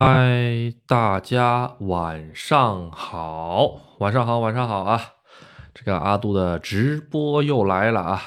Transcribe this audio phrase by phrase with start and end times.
[0.00, 5.02] 嗨，大家晚上好，晚上好，晚上好啊！
[5.74, 8.22] 这个阿杜的直播又来了啊！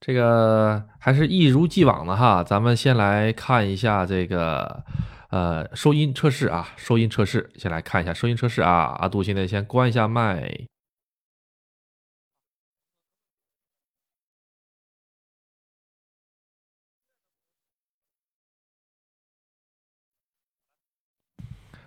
[0.00, 4.82] 这个还是一如既往的哈，咱们先来看一下这个
[5.28, 8.96] 呃收音测试啊，收音测试，先来看一下收音测试啊。
[8.98, 10.68] 阿杜现在先关一下麦。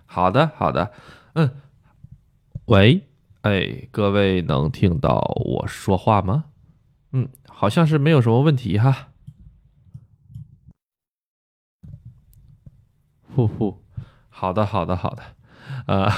[0.07, 0.91] 好的，好的，
[1.33, 1.51] 嗯，
[2.65, 3.03] 喂，
[3.41, 6.45] 哎，各位能听到我说话吗？
[7.11, 9.09] 嗯，好像是没有什么问题哈。
[13.35, 13.83] 呼呼，
[14.29, 15.23] 好的，好的，好的。
[15.85, 16.09] 呃，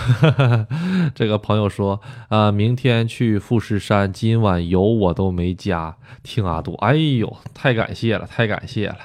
[1.13, 6.75] 这个朋友说，呃，明天去富士山，今晚油我都没加，听阿杜。
[6.75, 8.97] 哎呦，太感谢了，太感谢了。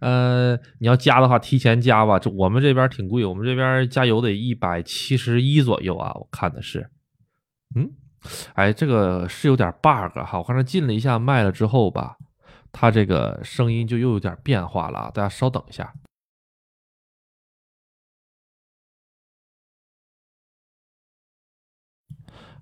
[0.00, 2.18] 呃，你要加的话，提前加吧。
[2.18, 6.12] 这我们这边挺贵，我们这边加油得一百七十一左右啊。
[6.14, 6.90] 我看的是，
[7.74, 7.90] 嗯，
[8.54, 10.38] 哎，这个是有点 bug 哈。
[10.38, 12.16] 我刚才进了一下麦了之后吧，
[12.72, 15.10] 它这个声音就又有点变化了啊。
[15.10, 15.94] 大家稍等一下，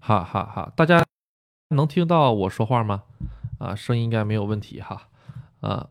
[0.00, 0.72] 哈哈哈。
[0.76, 1.04] 大家
[1.70, 3.02] 能听到我说话吗？
[3.58, 5.08] 啊，声音应该没有问题哈。
[5.60, 5.88] 啊。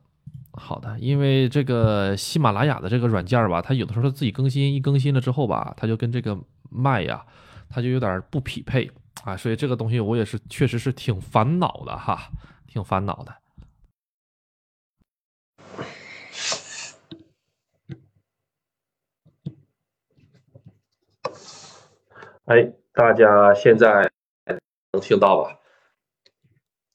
[0.65, 7.25] 好的，因为这个喜马拉雅的这个软件吧，它有的时候它自己更新，一更新了之后吧，它就跟这个麦呀，
[7.69, 8.89] 它就有点不匹配
[9.25, 12.29] 啊，所以这个东西我也是确实是挺烦恼的哈，
[12.65, 13.35] 挺烦恼的。
[22.45, 24.09] 哎，大家现在
[24.93, 25.59] 能听到吧？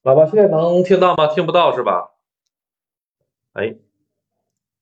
[0.04, 1.26] 老婆，现在能听到吗？
[1.26, 2.14] 听不到是吧？
[3.58, 3.74] 哎，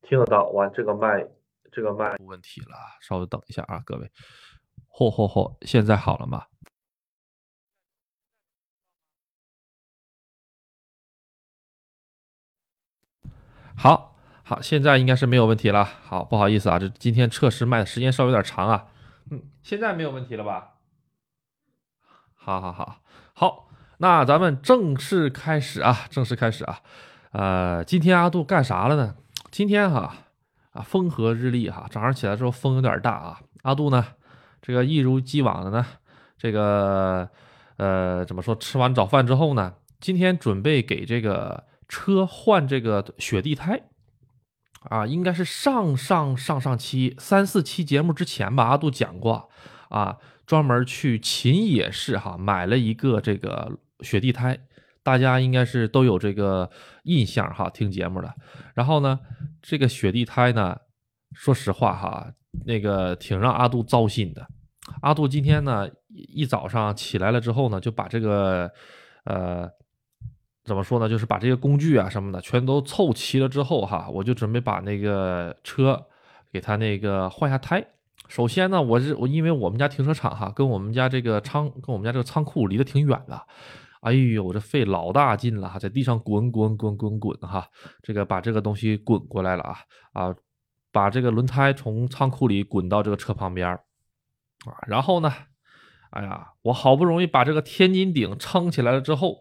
[0.02, 1.26] 听得到，哇这个麦，
[1.72, 4.12] 这个麦出问题了，稍微等一下啊，各位。
[4.90, 6.44] 嚯嚯嚯，现在好了吗？
[13.74, 15.82] 好好，现在应该是没有问题了。
[15.82, 18.92] 好，不好意思啊，这今天测试麦的时间稍微有点长啊。
[19.30, 20.74] 嗯，现在没有问题了吧？
[22.34, 23.00] 好好好，
[23.32, 26.82] 好，那咱们正式开始啊，正式开始啊。
[27.32, 29.14] 呃，今天阿杜干啥了呢？
[29.50, 30.14] 今天哈
[30.72, 33.40] 啊，风和日丽哈，早上起来之后风有点大啊。
[33.62, 34.04] 阿杜呢，
[34.62, 35.84] 这个一如既往的呢，
[36.38, 37.28] 这个
[37.76, 38.54] 呃怎么说？
[38.54, 43.82] 吃完早饭之后呢，今天准备给这个车换这个雪地胎
[44.88, 49.50] 啊，应该是上上上上期三四期节目之前吧，阿杜讲过
[49.88, 54.65] 啊，专门去秦野市哈买了一个这个雪地胎。
[55.06, 56.68] 大家应该是都有这个
[57.04, 58.34] 印象哈，听节目的。
[58.74, 59.20] 然后呢，
[59.62, 60.76] 这个雪地胎呢，
[61.32, 62.32] 说实话哈，
[62.64, 64.44] 那个挺让阿杜糟心的。
[65.02, 68.68] 阿杜今天呢一早上起来了之后呢，就把这个
[69.26, 69.70] 呃
[70.64, 76.04] 怎么说呢，就是把这些工具啊什么的全都凑齐了之后哈，我就准备把那个车
[76.52, 77.86] 给他那个换下胎。
[78.26, 83.40] 首先呢，我是我因为我们家停车场哈，跟我们家这个仓跟我们家这个仓库离得挺远的。
[84.06, 87.66] 哎呦，这费老大劲了哈，在地上滚滚滚滚滚哈，
[88.04, 89.78] 这个把这个东西滚过来了啊
[90.12, 90.34] 啊，
[90.92, 95.32] 把这个轮胎从仓库里滚到这个车旁边啊，然后呢，
[96.10, 99.40] 哎呀，我好不容易把这个天津顶撑起来了之后，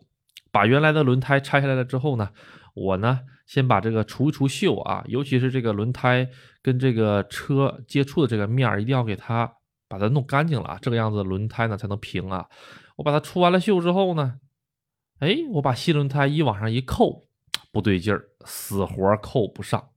[0.51, 2.31] 把原来的轮胎拆下来了之后呢，
[2.73, 6.27] 我呢先把这个除一除锈啊，尤其是这个轮胎
[6.63, 9.47] 跟这个车接触的这个面一定要给它
[9.87, 12.47] 把它弄干净了啊，这个样子轮胎呢才能平啊。
[12.95, 14.39] 我把它除完了锈之后呢。
[15.19, 17.23] 哎，我把新轮胎一往上一扣，
[17.71, 19.89] 不对劲儿，死活扣不上。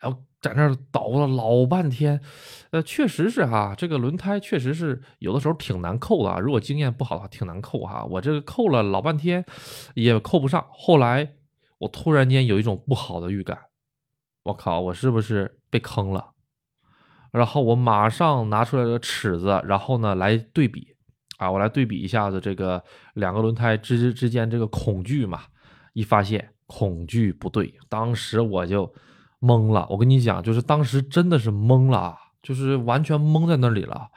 [0.00, 2.20] 哎，我在那儿捣了老半天。
[2.70, 6.38] 呃，确实是哈，这个轮胎确实是有的时候挺难扣的啊。
[6.40, 8.04] 如果经验不好的话，挺难扣哈。
[8.04, 9.44] 我这个扣了老半天
[9.94, 10.66] 也扣不上。
[10.70, 11.34] 后来
[11.78, 13.58] 我突然间有一种不好的预感，
[14.42, 16.32] 我靠，我是不是被坑了？
[17.30, 20.91] 然后我马上拿出来个尺子，然后呢来对比。
[21.42, 22.80] 啊，我来对比一下子这个
[23.14, 25.40] 两个轮胎之之间这个恐惧嘛，
[25.92, 28.92] 一发现恐惧不对，当时我就
[29.40, 29.84] 懵了。
[29.90, 34.08] 我跟你讲，就是当时真的是懵了，就是完全懵在那里了。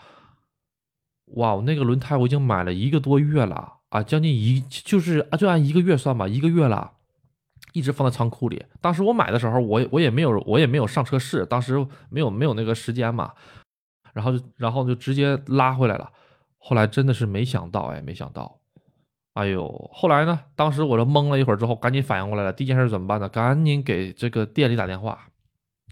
[1.33, 6.91] 哇，那个轮胎我已经买了一个多月了啊，将近一就是啊，就按一个月算吧，一个月了，
[7.73, 8.63] 一直放在仓库里。
[8.79, 13.33] 当时我买的时候，我我也没有我也没有上车试，当时没有没有那个时间嘛，
[14.13, 16.11] 然后就然后就直接拉回来了。
[16.67, 18.59] 后来真的是没想到，哎，没想到，
[19.33, 19.69] 哎呦！
[19.93, 20.45] 后来呢？
[20.55, 22.51] 当时我这懵了一会儿之后，赶紧反应过来了。
[22.51, 23.29] 第一件事怎么办呢？
[23.29, 25.27] 赶紧给这个店里打电话，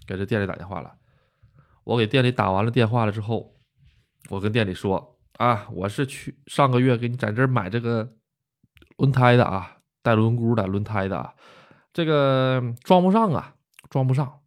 [0.04, 0.96] 给这店里打电话了。
[1.84, 3.54] 我给店里打完了电话了之后，
[4.30, 8.12] 我跟店里说啊，我是去上个月给你在这买这个
[8.96, 11.34] 轮胎的啊，带轮毂的轮胎的，
[11.92, 13.54] 这个装不上啊，
[13.88, 14.40] 装不上。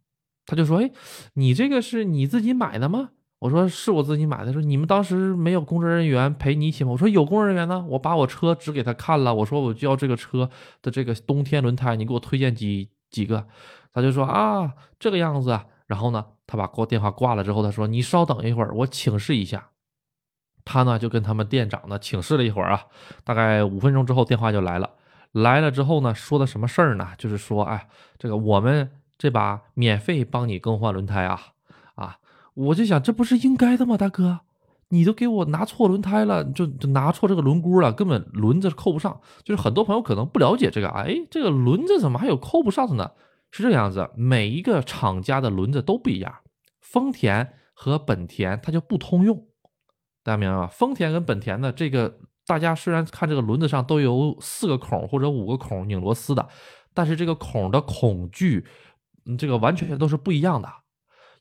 [0.44, 0.90] 他就说，哎，
[1.32, 3.12] 你这个是你自己买的吗？
[3.40, 4.52] 我说是我自己买的。
[4.52, 6.90] 说你们当时没有工作人员陪你一起吗？
[6.90, 9.34] 我说有工作人员呢，我把我车指给他看了。
[9.34, 10.50] 我说我就要这个车
[10.82, 13.46] 的这个冬天轮胎，你给我推荐几几个？
[13.92, 15.66] 他就说啊，这个样子啊。
[15.86, 19.68] 然后呢，他把挂电话挂了之后，他说你稍等一会儿，我请示一下。
[20.64, 22.84] 他呢就跟他们店长呢请示了一会儿啊，
[23.24, 24.90] 大概五分钟之后电话就来了。
[25.32, 27.10] 来了之后呢，说的什么事儿呢？
[27.16, 27.88] 就是说，哎，
[28.18, 31.40] 这个我们这把免费帮你更换轮胎啊。
[32.58, 34.40] 我就想，这不是应该的吗，大哥？
[34.88, 39.20] 你都给我拿错轮胎了，就就拿错这个轮毂了，根本轮子扣不上。
[39.44, 43.10] 就是很多朋友可能不了解这个，哎，这个轮子怎么还有扣不上的呢？
[43.52, 46.34] 是这个样子，每一个厂家的轮子都不一样，
[46.80, 49.46] 丰田和本田它就不通用，
[50.24, 50.66] 大家明白吗？
[50.66, 56.48] 丰田跟本田的这个，大家虽然看这个轮子上都有四个孔或者五个孔拧螺丝的，
[56.92, 58.66] 但是这个孔的孔距，
[59.26, 60.68] 嗯这个完全都是不一样的。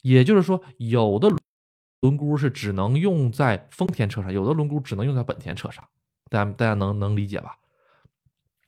[0.02, 1.30] 也就是说，有的
[2.02, 5.84] 轮毂是只能用在丰田车上，有的轮毂只能用在本田车上，
[6.30, 7.58] 大家大家能能理解吧？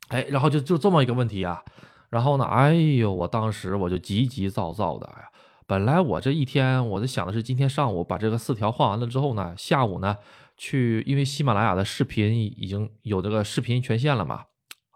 [0.10, 1.64] 哎，然后就就这么一个问题啊，
[2.10, 5.30] 然后呢，哎呦，我当时我就急急躁躁的，哎呀，
[5.68, 10.18] 本来我这一天我在想的是今天上午把这个四条换完了之后呢，下午呢
[10.58, 14.46] 去，因为喜马拉雅的视频已经有这个视频权限了嘛。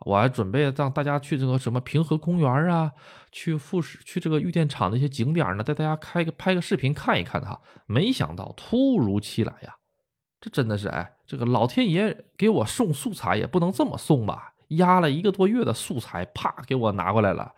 [0.06, 2.92] 我还准备让大家去这个什么平和公园啊，
[3.34, 7.60] 去富士去这个玉电厂的一些景点呢，带大家开个拍个视频看一看哈。
[7.88, 9.76] 没想到突如其来呀，
[10.40, 14.54] 这真的是哎，这个老天爷给我送素材也不能这么送吧？
[14.70, 17.52] 压了一个多月的素材，啪给我拿过来了。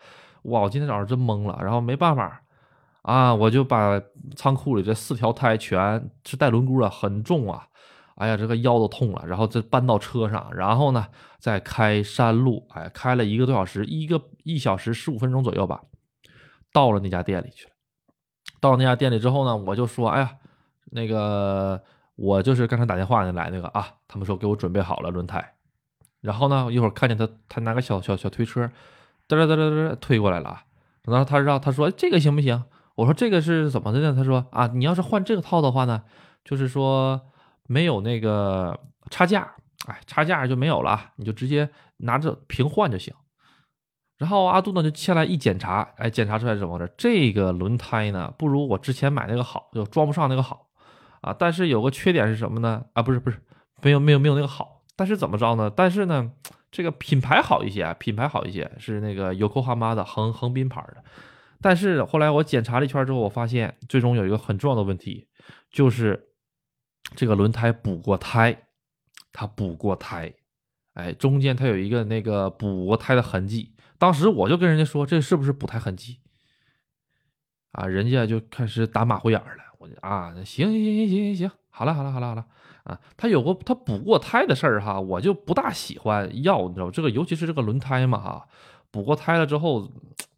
[0.44, 1.60] 哇，我今天早上真懵了。
[1.62, 2.42] 然后没办法
[3.04, 4.02] 啊，我就把
[4.36, 7.68] 仓库里这四条胎全是带轮毂的，很重啊。
[8.16, 11.06] 哎呀，这个腰都痛了，然后再搬到车上，然后呢，
[11.38, 15.82] 再开山路，哎，开了一个多小时，一个一小时十五分钟左右吧，
[16.72, 17.72] 到了那家店里去了。
[18.62, 20.32] 到了那家店里之后呢，我就说，哎呀，
[20.92, 21.84] 那个
[22.16, 25.54] 我就是刚才打电话来那个啊，他们说给我准备好了轮胎，
[26.22, 28.62] 然后呢，一会儿看见他，他拿个小小小推车，
[29.28, 30.62] 嘚嘚嘚嘚嘚推过来了，
[31.04, 32.64] 然后他让他说这个行不行？
[32.96, 34.14] 我说这个是怎么的呢？
[34.16, 36.04] 他说啊，你要是换这个套的话呢，
[36.46, 37.20] 就是说。
[37.68, 38.80] 没有那个
[39.10, 39.54] 差价，
[39.88, 43.14] 哎，差价就没有了，你就直接拿着平换就行。
[44.18, 46.88] 然后阿杜呢就下来一检查，哎，检查出来怎么着？
[46.98, 50.68] 这个轮胎呢不如我之前买那个好，就装不上那个好
[51.22, 51.36] 啊。
[51.38, 52.86] 但是有个缺点是什么呢？
[52.94, 53.42] 啊，不是不是，
[53.82, 54.84] 没有没有没有那个好。
[54.96, 55.70] 但是怎么着呢？
[55.70, 56.32] 但是呢，
[56.72, 61.04] 这个品牌好一些，品牌好一些，是那个有 o 哈 a 的横横滨牌的。
[61.62, 65.28] 但是后来我检查了一圈之后，我发现最终有一个很重要的问题，
[65.70, 66.30] 就是。
[67.14, 68.58] 这个轮胎补过胎，
[69.32, 70.34] 它补过胎，
[70.94, 73.74] 哎，中间它有一个那个补过胎的痕迹。
[73.98, 76.20] 当时我就跟人家说，这是不是补胎痕迹？
[77.72, 79.64] 啊，人家就开始打马虎眼了。
[79.78, 82.46] 我就啊，行行行行行行行，好了好了好了好了
[82.86, 88.48] 啊，他有个他补过胎的事儿哈，我就不大喜欢要，你知道这个尤其是这个轮胎嘛哈，
[88.96, 89.86] 补过胎了之后，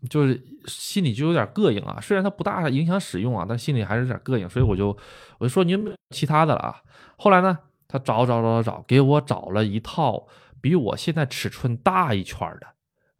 [0.09, 2.00] 就是心里就有点膈应啊。
[2.01, 4.88] 虽然它不大影响使用啊，但心里还是有点膈应，所以我就
[5.38, 6.81] 我就说你有没有其他的了啊？
[7.18, 10.26] 后来呢，他找找找找找，给我找了一套
[10.59, 12.66] 比我现在尺寸大一圈的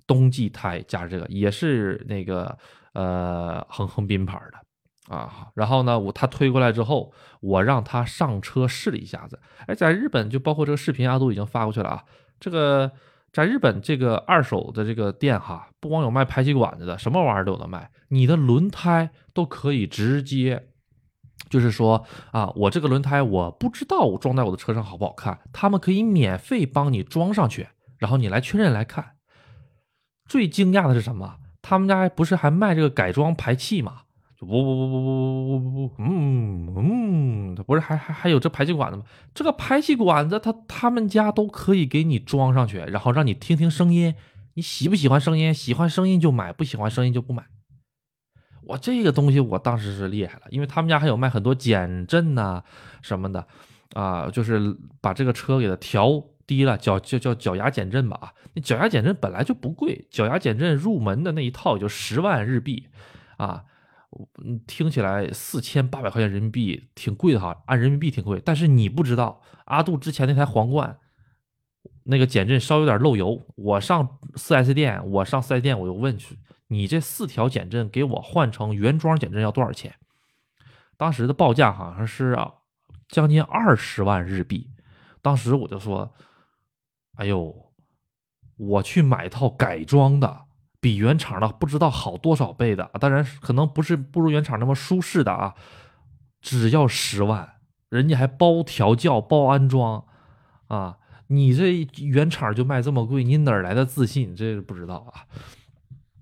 [0.08, 2.58] 冬季胎，加上这个也是那个
[2.94, 5.50] 呃横横滨牌的啊。
[5.54, 9.40] 然后呢，我他推过来之后，我让他上车试了一下子。
[9.68, 12.04] 哎，在日本就包括这个视频啊都已经发过去了啊。
[12.40, 12.92] 这个
[13.38, 20.70] 在日本这个二手的这个店哈，不光有卖排气管子的，什么玩意儿都有的卖，你的轮胎都可以直接。
[21.48, 27.68] 就是说啊，我这个轮胎我不知道我装在我的车上好不好看，他们可以免费帮你装上去，
[28.00, 29.12] 然后你来确认来看。
[30.28, 31.36] 最惊讶的是什么？
[31.62, 34.02] 他们家不是还卖这个改装排气吗？
[34.40, 39.04] 不不不不不不不不不，嗯嗯，他不是还还还有这排气管子吗？
[39.34, 44.14] 这个排气管子他他们家都可以给你装上去，然后让你听听声音，
[44.54, 45.54] 你喜不喜欢声音？
[45.54, 47.46] 喜欢声音就买，不喜欢声音就不买。
[48.64, 52.62] 我这个东西我当时是厉害了，因为他们家还有卖很多减震呐
[53.02, 53.48] 什么的，
[53.94, 62.88] 啊，就是把这个车给它调低了，脚叫叫脚牙减震吧啊，那脚牙减震本来就不贵，脚牙减震入门的那一套也就十万日币，
[63.38, 63.64] 啊，
[64.44, 70.98] 嗯，听起来四千八百块钱人民币挺贵的哈，按人民币挺贵，但是你不知道阿杜之前那台皇冠
[72.04, 76.40] 那个减震稍有点漏油，我上四 S 店，我上四 S 店我就问去。
[76.70, 79.96] 你这四条减震给我换成原装减震要多少钱？
[80.98, 82.54] 当时的报价好像是啊，
[83.10, 84.72] 将近二十万日币。
[85.22, 86.14] 当时我就说
[87.16, 87.74] ：“哎呦，
[88.56, 90.47] 我去买一套改装的，
[90.80, 92.90] 比原厂的不知道好多少倍的。
[93.00, 95.56] 当然，可能不是不如原厂那么舒适的啊，
[96.42, 97.56] 只要十万，
[97.90, 100.06] 人家还包调教、包安装
[100.68, 100.98] 啊。
[101.28, 104.36] 你这原厂就卖这么贵，你哪来的自信？
[104.36, 105.26] 这不知道啊。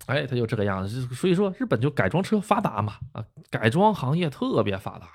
[0.08, 1.02] 哎，他就这个样子。
[1.14, 5.08] 所以说，日本就改装车发达嘛啊，改装行业特别发达。”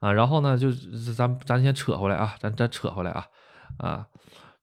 [0.00, 0.72] 啊，然后呢，就
[1.14, 3.26] 咱咱先扯回来啊，咱咱扯回来啊，
[3.76, 4.06] 啊，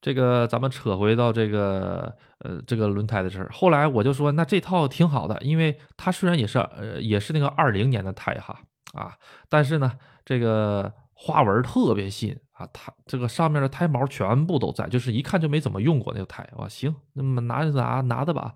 [0.07, 3.49] 这个咱们扯回到这个呃这个轮胎的事儿。
[3.51, 8.57] 后来我就说，那这套挺好的，因为它虽然也是呃也是那个二零年的胎哈
[8.93, 9.11] 啊，
[9.49, 9.91] 但是呢，
[10.23, 16.49] 这个花纹特别新啊，它这个上面的胎毛全部都在，就是一看就没怎么用过那个胎。
[16.55, 18.53] 我行，那么拿着拿拿的吧。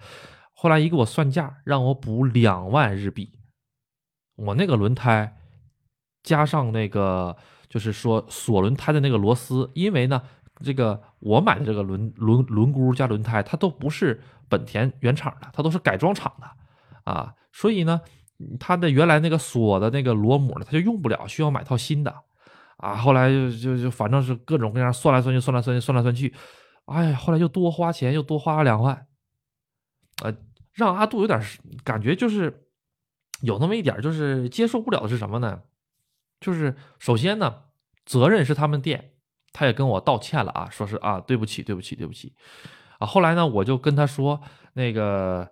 [0.54, 3.30] 后来一给我算价，让我补两万日币，
[4.38, 5.36] 我那个轮胎。
[6.24, 7.36] 加上那个，
[7.68, 10.22] 就是说锁轮胎的那个螺丝，因为呢，
[10.64, 18.02] 这个我买的这个轮轮轮毂加轮胎，它都不是本田原厂的，它都是改装厂的，啊，所以呢，
[18.60, 22.16] 它的原来那个锁的那个螺母呢，它就用不了，需要买套新的，
[22.78, 26.34] 啊，后来就就就反正是各种各样算来算去，算来算去，算来算去，
[26.86, 29.08] 哎呀，后来又多花钱，又多花了两万，
[30.24, 30.34] 呃，
[30.74, 31.42] 让阿杜有点
[31.84, 32.68] 感觉就是
[33.42, 35.62] 有那么一点就是接受不了的是什么呢？
[36.40, 37.64] 就是首先呢，
[38.04, 39.14] 责任是他们店，
[39.54, 42.34] 他也跟我道歉了啊，说是啊，对不起，对不起，对不起，
[43.00, 44.42] 啊，后来呢，我就跟他说，
[44.74, 45.50] 那个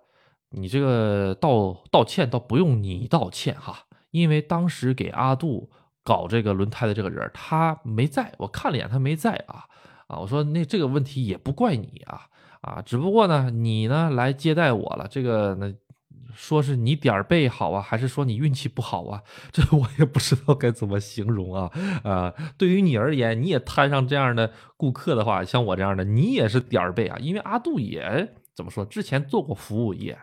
[0.50, 5.70] 你这个道道歉倒不用你道歉哈，因为当时给阿杜
[6.02, 9.64] 搞这个轮胎的这个人他没在，我看了一眼他没在啊，
[10.06, 12.22] 啊，我说那这个问题也不怪你啊，
[12.62, 15.74] 啊，只不过呢，你呢来接待我了，这个呢。
[16.34, 19.22] 说是你点儿背好啊，还是说你运气不好啊？
[19.52, 21.70] 这我也不知道该怎么形容啊
[22.04, 22.34] 啊！
[22.56, 27.16] 对于你而言，你也摊上这样的顾客的话，像我这样的，你也是点儿背啊。
[27.18, 30.18] 因为阿杜也怎么说，之前做过服务业，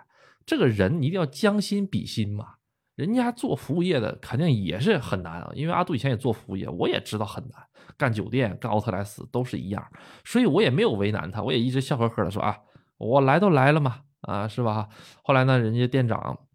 [0.45, 2.55] 这个人你一定要将心比心嘛。
[2.95, 7.61] 人家做服务业的肯定也是很难啊，因为阿杜以前也做服务业，我也知道很难，
[7.95, 9.85] 干酒店、干奥特莱斯都是一样，
[10.25, 12.57] 所以我也没有为难他，我也一直笑呵呵的说啊，
[12.97, 14.01] 我来都来了嘛。
[14.21, 14.89] 啊，是吧？
[15.23, 16.47] 后来呢，人家店长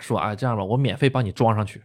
[0.00, 1.84] 说：“哎，这样吧，我免费帮你装上去。”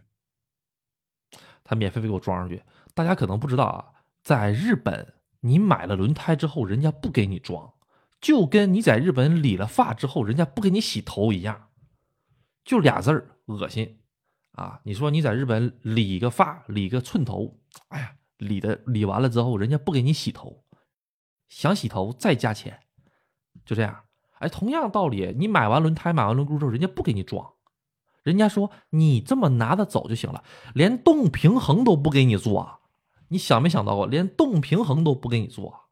[1.64, 2.62] 他免费给我装上去。
[2.94, 3.92] 大家可能不知道啊，
[4.22, 7.72] 在日本，你买了轮胎之后，人家不给你装，
[8.20, 11.70] 就跟你在日本理了发之后，人家不给你洗头一样，
[12.64, 14.00] 就俩字儿恶心
[14.52, 14.80] 啊！
[14.84, 20.64] 你说你在日本理个发，理个寸头，哎呀，理的理完了之后，人家不给你洗头，
[21.48, 22.80] 想洗头再加钱，
[23.64, 24.04] 就这样。
[24.42, 27.52] 哎，同样道理，你买完轮胎、买完轮毂之后，人家不给你装，
[28.24, 30.42] 人家说你这么拿着走就行了，
[30.74, 32.80] 连动平衡都不给你做。
[33.28, 35.84] 你想没想到过，连动平衡都不给你做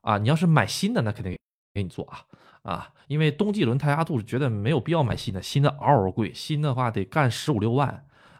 [0.00, 0.18] 啊？
[0.18, 1.38] 你要是买新的，那肯定
[1.74, 2.24] 给你做啊
[2.62, 2.92] 啊！
[3.06, 7.88] 因为冬季轮胎阿杜觉得没有必要买新的，新的嗷嗷贵，新的话得干十五六万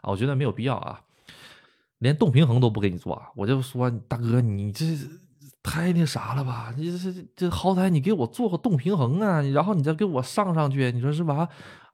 [0.01, 1.01] 啊，我觉得没有必要啊。
[1.99, 4.85] 连动平衡都不给你做啊，我就说大哥，你这。
[5.69, 6.73] 太那啥了吧？
[6.75, 11.47] 你这这好歹你给我做个动平衡啊，然后你再给我上上去，你说是吧？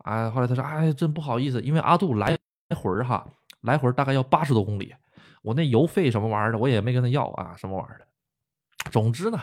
[0.06, 2.38] 哎，后来他说，哎，真不好意思，因为阿杜来
[2.74, 3.28] 回儿哈，
[3.62, 4.96] 来回大概要八十多公里，
[5.42, 8.06] 我那油费什么玩意儿的，我也没跟他要啊，什么玩意儿的。
[8.92, 9.42] 总之呢，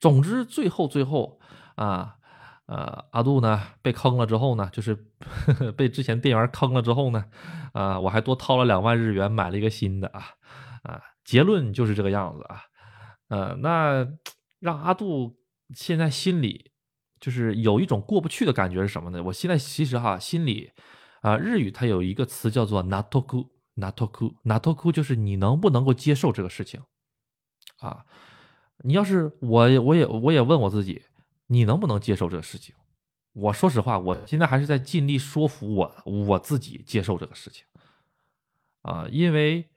[0.00, 1.38] 总之最后最后
[1.74, 2.16] 啊，
[2.64, 4.94] 呃，阿杜呢被坑了之后呢，就是
[5.76, 7.22] 被之前店员坑了之后呢，
[7.74, 10.22] 啊，我还多掏了两万日元买了一个新的啊
[10.84, 12.62] 啊，结论就是这个样子啊。
[13.34, 14.06] 呃，那
[14.60, 15.36] 让阿杜
[15.74, 16.70] 现在心里
[17.18, 19.20] 就是有一种过不去的感觉是什么呢？
[19.24, 20.70] 我现在其实哈心里
[21.20, 26.80] 啊，日语它有一个词叫做 “natoku”，natoku，natoku 就是你能不能够接受这个事情
[27.78, 28.06] 啊？
[28.84, 31.02] 你要是我，我也我也问我自己，
[31.48, 32.72] 你能不能接受这个事情？
[33.32, 37.66] 我说实话，我现在还是在尽力说服我我自己接受这个事情
[38.82, 39.68] 啊，因为。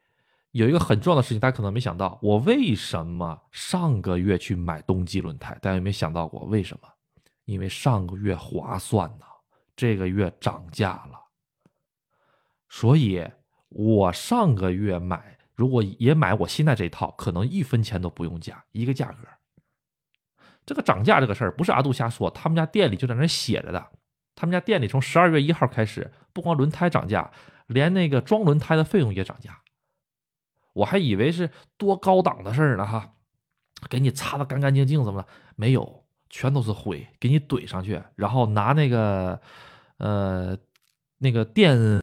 [0.58, 5.54] 有一个很重要的事情，大家可能没想到，我为什么上个月去买冬季轮胎？
[5.62, 6.90] 大家有没有想到过为什么？
[7.46, 9.26] 因为上个月划算呢，
[9.76, 11.20] 这个月涨价了，
[12.70, 13.24] 所以
[13.70, 19.18] 我上个月买，如果也买我现在这套，可能一分钱都不用加，一个价格。
[20.66, 23.92] 这个涨价这个事儿不是阿杜瞎说，他们家店里就在那写着的。
[24.34, 27.32] 他们家店里从十二月一号开始，不光轮胎涨价，
[27.68, 29.62] 连那个装轮胎的费用也涨价。
[30.78, 33.14] 我还以为是多高档的事儿呢哈，
[33.90, 35.28] 给你擦的干干净净怎么的？
[35.56, 39.42] 没有，全都是灰，给你怼上去，然后拿那个
[39.98, 40.56] 呃
[41.18, 42.00] 那个电。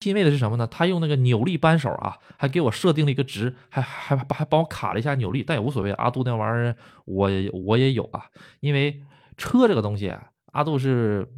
[0.00, 0.66] 欣慰的是什么呢？
[0.66, 5.92] 他用那个扭力扳手啊，还给我设定了一个值，还还还还帮我卡了一下扭力，但也无所谓。
[5.92, 8.26] 阿杜那玩意儿，我我也有啊。
[8.58, 9.00] 因为
[9.36, 10.12] 车这个东西、
[10.52, 11.28] 阿杜是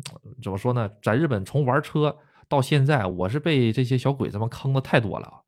[0.43, 0.89] 怎么说呢？
[1.03, 2.17] 在日本从玩车
[2.49, 5.43] 到现在，我是被这些小鬼子们坑的太多了，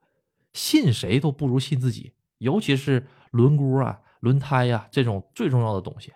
[0.55, 6.13] 信谁都不如信自己，尤其是轮毂啊、轮胎呀这种最重要的东西。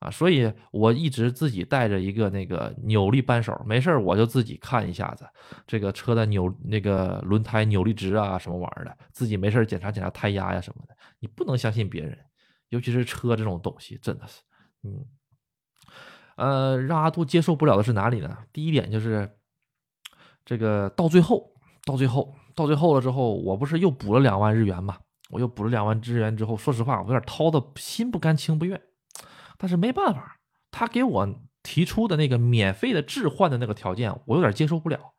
[0.00, 5.26] 啊，所以我一直自己带着一个那个扭力扳手，没事我就自己看一下子
[5.66, 10.96] 这个车的扭那个轮胎扭力值啊，什么玩意儿的，自己没事检查检查胎压呀什么的。
[11.18, 12.16] 你不能相信别人，
[12.68, 14.40] 尤其是车这种东西，真的是，
[14.84, 15.04] 嗯，
[16.38, 18.38] 呃，让阿杜接受不了的是哪里呢？
[18.52, 19.28] 第一点就是
[20.44, 21.52] 这个到最后，
[21.84, 24.98] 到最后，到最后了之后，我不是又补了两万日元嘛？
[25.30, 28.80] 我又补了两万日元之后，说实话，我有点掏的心不甘情不愿。
[29.56, 30.38] 但是没办法，
[30.70, 31.28] 他给我
[31.64, 35.12] 提出的那个免费的置换的那个条件，我有点接受不了，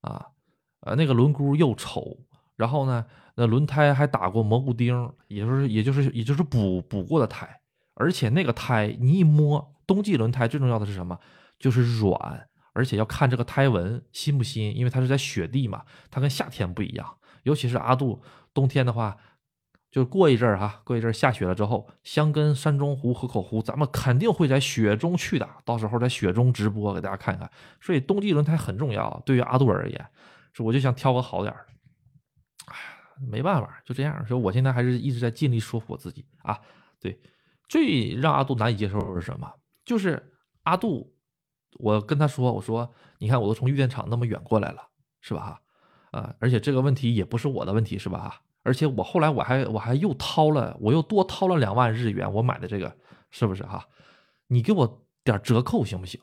[0.00, 0.26] 啊，
[0.80, 2.18] 呃，那个轮毂又丑，
[2.56, 7.60] 然后呢，那轮胎还打过蘑菇钉，也就是也就是也就是补补过的胎，
[7.94, 11.18] 而且那个胎你一摸，冬季轮胎最重要的是什么？
[11.58, 18.22] 就是软，而且要看这个胎纹新不新，因为它是在雪地嘛，它跟夏天不一样，尤其是阿杜
[18.52, 19.16] 冬天的话。
[19.90, 25.48] 就过一阵儿哈，过一阵儿下雪了之后，香根、山中湖、河口湖，咱们肯定会在雪中去的。
[25.64, 27.48] 到时候在雪中直播给大家看看。
[27.80, 30.06] 所以冬季轮胎很重要，对于阿杜而言，
[30.52, 31.72] 是我就想挑个好点儿的。
[32.72, 32.76] 哎，
[33.30, 34.26] 没办法，就这样。
[34.26, 36.58] 所以我现在还是一直在尽力说服我自己啊。
[36.98, 37.16] 对，
[37.68, 39.52] 最让阿杜难以接受的是什么？
[39.84, 41.14] 就是阿杜，
[41.78, 44.88] 我跟他说，我说，你看，我都从玉电厂那么远过来了，
[45.20, 45.60] 是吧？
[46.10, 48.42] 啊，而且这个问题也不是我的问题，是吧？
[48.62, 52.96] 而且我后来我还我还又掏了，我又多掏了两万日元，我买的这个
[53.30, 53.86] 是不是哈？
[54.46, 56.20] 你给我点折扣行不行？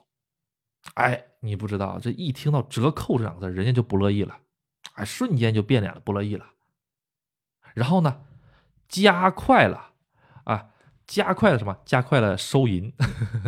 [0.95, 4.39] 哎，你不知道，这一听到折扣这两个字，人家就不乐意了，
[4.93, 6.45] 哎，瞬间就变脸了，不乐意了。
[7.75, 8.23] 然后呢，
[8.87, 9.90] 加快了，
[11.11, 11.77] 加快了什么？
[11.83, 12.93] 加快了收银。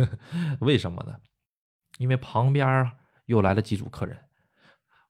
[0.60, 1.16] 为什么呢？
[1.96, 2.92] 因为旁边
[3.24, 4.18] 又来了几组客人，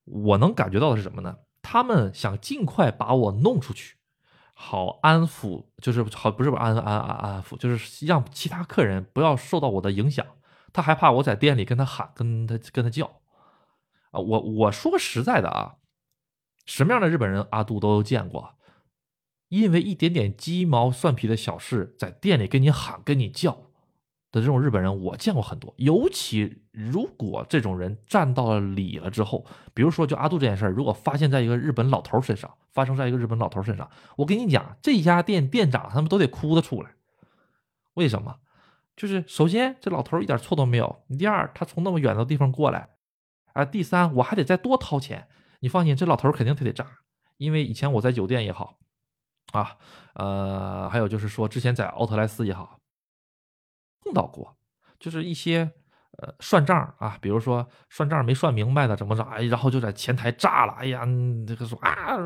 [0.05, 1.39] 我能感觉到的是什么呢？
[1.63, 3.97] 他们想尽快把我弄出去，
[4.53, 10.25] 好安抚，就是好不是安安安安抚，就是让其他客人不要受到我的影响。
[10.73, 13.07] 他害怕我在店里跟他喊，跟他跟他叫
[14.13, 14.21] 啊！
[14.21, 15.75] 我我说实在的啊，
[16.67, 18.55] 什么样的日本人阿杜都见过，
[19.55, 23.53] 因为一点点鸡毛蒜皮的小事，在店里跟你喊跟你叫。
[24.33, 36.91] 的这种日本人我见过很多，尤其如果这种人占到了理了之后，比如说就阿杜这件事儿，如果发现在一个日本老头身上，发生在一个日本老头身上，我跟你讲，这家店店长他们都得哭得出来。
[37.95, 38.39] 为什么？
[38.97, 42.89] 就是首先这老头一点错都没有，第二他从那么远的地方过来，
[43.53, 45.29] 啊，第三我还得再多掏钱。
[45.61, 46.85] 你放心，这老头肯定他得炸，
[47.37, 48.79] 因为以前我在酒店也好，
[49.53, 49.77] 啊，
[50.15, 52.79] 呃，还有就是说之前在奥特莱斯也好。
[54.07, 54.55] 碰到过，
[55.01, 55.61] 就是一些
[56.19, 61.07] 呃算账啊，比如说算账没算明白的怎么着，哎，然后就在前台炸了，哎呀，
[61.47, 62.19] 这个说啊，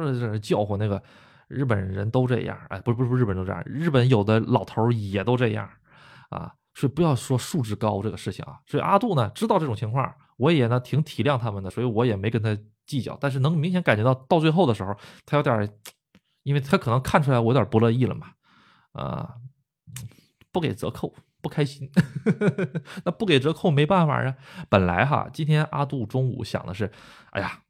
[0.42, 1.00] 叫唤那个
[1.46, 5.70] 日本人都这样，哎，不是不是不日本都这样，日本有的老头也都这样
[6.31, 8.59] 啊，所以不要说素质高这个事情啊。
[8.66, 13.16] 所以阿杜呢知道这种情况，我也呢挺体谅他们的，所以我也没跟他计较。
[13.20, 14.92] 但是能明显感觉到到最后的时候，
[15.24, 15.72] 他有点，
[16.48, 18.32] 因为他可能看出来我有点不乐意了嘛，
[18.92, 19.34] 啊，
[20.50, 21.14] 不给折扣。
[21.40, 21.88] 不开心，
[23.06, 24.34] 那不给折扣没办法啊。
[24.68, 26.90] 本来哈，今天阿杜中午想的是，
[27.30, 27.62] 哎呀，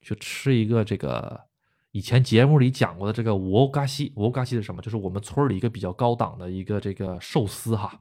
[0.00, 1.46] 去吃一个这个
[1.90, 4.12] 以前节目里讲过的这个五欧嘎西。
[4.14, 4.80] 五欧嘎西是什么？
[4.80, 8.00] 就是我们村里一个比较高档的一个这个寿司哈。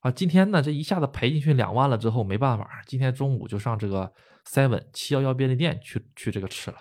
[0.00, 4.12] 啊，今天呢这一下子赔进去两万了之后，没办法，今天中午就上这个
[4.44, 6.78] seven 七幺幺便利店去去这个吃了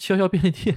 [0.00, 0.76] 七幺幺便利店。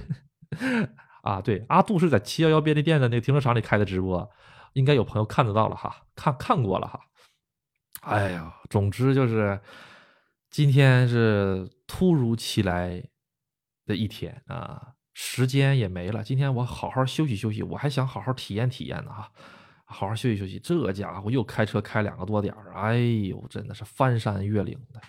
[1.24, 4.30] 啊，对，阿杜是在七幺幺便利店的那个停车场里开的直播，
[4.74, 7.00] 应该有朋友看得到了哈，看看过了哈。
[8.02, 9.58] 哎呀，总之就是
[10.50, 13.02] 今天是突如其来
[13.86, 16.22] 的一天啊，时间也没了。
[16.22, 19.32] 今天我好好休息休息，我还想好好体验体验呢哈，
[19.86, 20.58] 好好休息休息。
[20.58, 25.00] 这家伙又开车开两个多点儿，哎呦，真的是翻山越岭的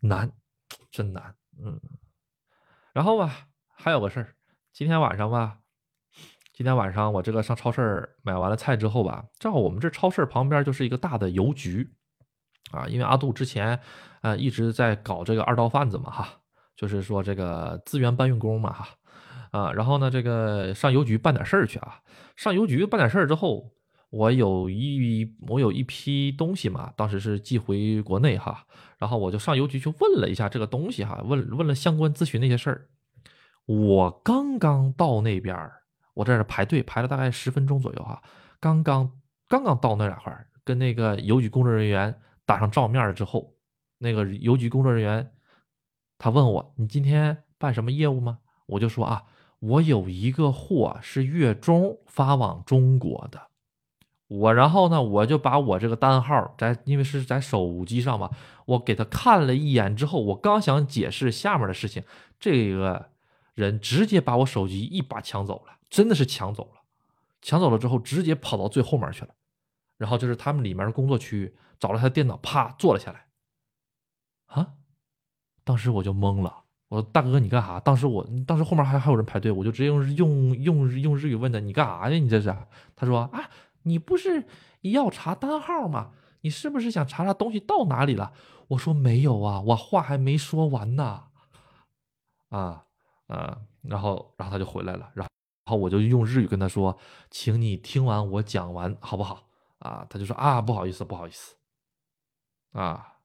[0.00, 0.28] 难，
[0.90, 1.80] 真难，嗯。
[2.92, 4.34] 然后吧，还有个事儿。
[4.72, 5.58] 今天晚上吧，
[6.52, 11.88] 今天晚上我这个上超市买完了菜之后吧，正好我们这超市旁边就是一个大的邮局
[12.72, 12.86] 啊。
[12.86, 13.78] 因为阿杜之前
[14.22, 16.28] 呃一直在搞这个二道贩子嘛哈，
[16.76, 18.88] 就是说这个资源搬运工嘛哈
[19.52, 19.72] 啊。
[19.72, 22.00] 然后呢，这个上邮局办点事儿去啊。
[22.36, 23.72] 上邮局办点事儿之后，
[24.10, 28.66] 我有一我有一批东西嘛，当时是寄回国内哈，
[29.00, 32.86] 然后我就上邮局去问了一下这个东西哈，问问了相关咨询那些事儿。
[33.64, 35.82] 我刚刚到那边儿，
[36.14, 38.22] 我在这排队排了大概十分钟左右哈，
[38.60, 39.10] 刚刚
[39.48, 43.54] 刚刚到那两块儿，跟那个邮局工作人员打上照面了之后，
[43.98, 45.32] 那个邮局工作人员
[46.18, 49.24] 他问我：“你今天办什么业务吗？”我就说：“啊，
[49.60, 53.40] 我有一个货是月中发往中国的。”
[54.28, 58.30] 我然后呢，我就把我这个单号在，因为是在手机上嘛，
[58.70, 62.02] 我给他看了一眼之后，我刚想解释下面的事情，
[62.38, 63.10] 这个
[63.54, 66.80] 人直接把我手机一把抢走了，真的是抢走了，
[67.42, 69.34] 抢走了之后直接跑到最后面去了，
[69.96, 73.26] 然后就是他们里面的工作区域，找了他电脑，啪坐了下来。
[74.46, 74.74] 啊，
[75.64, 77.80] 当时我就懵了，我说大哥你干啥？
[77.80, 82.18] 当时我当时后面还还有人排队，我就直接用用用用日语问他，你干啥呢？
[82.18, 82.54] 你这是？
[82.96, 83.50] 他说啊。
[83.84, 84.44] 你不是
[84.82, 86.10] 要查单号吗？
[86.42, 88.30] 你是不是想查查东西到哪里了？
[88.70, 91.24] 我说没有啊，我话还没说完呢。
[92.50, 92.84] 啊
[93.26, 95.30] 啊，然后然后他就回来了，然后
[95.64, 96.98] 然后我就用日语跟他说，
[97.30, 99.48] 请你听完我讲完好不好？
[99.78, 101.54] 啊，他就说啊，不好意思，不好意思。
[102.72, 103.18] 啊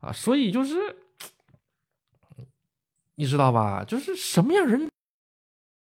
[0.00, 0.76] 啊，所以就是
[3.14, 3.84] 你知道吧？
[3.84, 4.90] 就是什么样人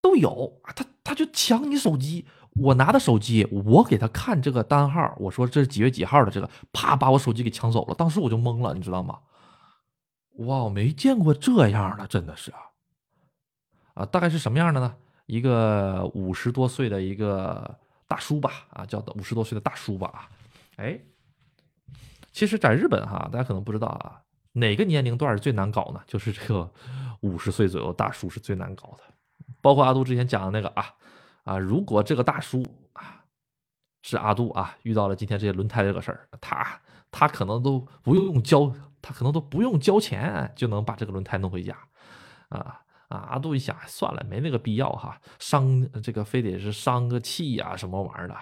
[0.01, 2.27] 都有，他他就抢你手机。
[2.59, 9.19] 我拿的手机，我给他看这个单号，我说这是几月几号的这个，啪把我手机给抢走了，当时我就懵了，你知道吗？
[10.39, 12.53] 哇，我没见过这样的，真的是
[13.95, 14.95] 啊，大概是什么样的呢？
[15.27, 20.29] 一个五十多岁的一个大叔吧，啊，叫五十多岁的大叔吧，啊，
[20.77, 20.99] 哎，
[22.33, 26.01] 其实，在日本哈，大家可能不知道啊，哪个年龄段是最难搞呢？
[26.07, 26.71] 就是这个
[27.21, 29.05] 五十岁左右大叔是最难搞的，
[29.61, 30.95] 包括阿杜之前讲的那个啊。
[31.47, 33.25] 啊，如果这个大叔啊
[34.03, 36.81] 是阿杜啊，遇到了今天这些轮胎这个事儿，他
[37.13, 41.77] 他可能都不用交，他可能都不用交钱就能把这个轮胎弄回家，
[42.49, 43.19] 啊啊！
[43.31, 48.35] 阿杜一想，算了，没那个必要哈，伤这个非得是伤个气呀什么玩意儿的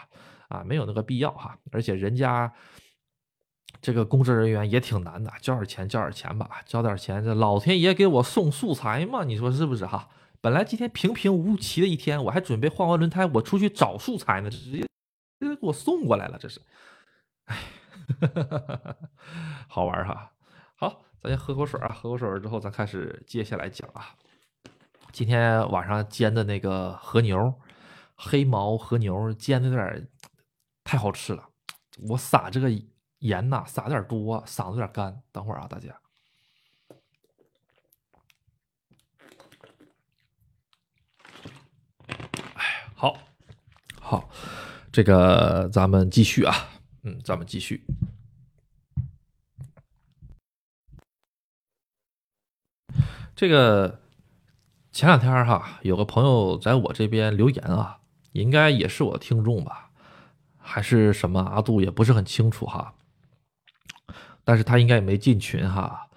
[0.48, 1.58] 啊，没有那个必要哈。
[1.72, 2.50] 而且人家
[3.82, 10.08] 这个公职人员也挺难的，交点钱交点钱吧，交点钱，这老天爷给我送素材嘛，你说是不是哈？
[10.44, 14.87] 本来今天平平无奇的一天，我还准备换完轮胎，我出去找素材呢，直接
[15.40, 16.61] 给我送过来了，这是，
[17.46, 17.57] 哎，
[19.66, 20.33] 好玩哈。
[20.76, 24.14] 好，咱先喝口水啊，喝口水之后，咱开始接下来讲啊。
[25.12, 27.38] 今天晚上煎的那个和牛，
[28.14, 30.07] 黑毛和牛煎的有点
[30.85, 31.48] 太好吃了，
[32.11, 32.68] 我撒这个
[33.20, 35.22] 盐呐，撒点多，嗓子有点干。
[35.33, 35.98] 等会儿啊，大家。
[42.96, 43.18] 好，
[44.00, 44.30] 好，
[44.92, 46.54] 这个咱们继续啊，
[47.02, 47.85] 嗯，咱们继续。
[53.35, 54.00] 这个
[54.92, 57.98] 前两天哈，有个朋友在我这边留言啊，
[58.33, 59.90] 应该也是我听众吧，
[60.57, 62.94] 还是什么阿杜也不是很清楚哈，
[64.44, 66.09] 但是他应该也没进群哈，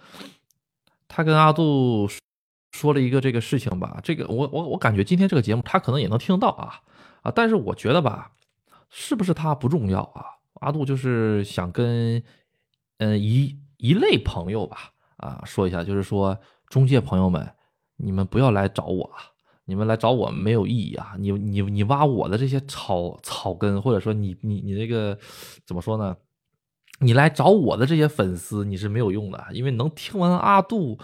[1.08, 2.08] 他跟阿杜。
[2.78, 6.80] 说了一个这个事情吧，这个我我我感觉今天这个节目他可能也能听得到啊
[7.24, 8.34] 啊，但是我觉得吧，
[8.92, 10.24] 是不是他不重要啊？
[10.62, 12.22] 阿杜就是想跟
[13.00, 16.38] 嗯一一类朋友吧啊说一下，就是说
[16.68, 17.50] 中介朋友们，
[17.96, 19.34] 你们不要来找我啊，
[19.66, 25.18] 你们来找我没有意义啊，你你你挖我的这些草草根，或者说你你你那个
[25.66, 26.16] 怎么说呢？
[27.00, 31.00] 你来找我的这些粉丝你是没有用的，因为能听完阿杜。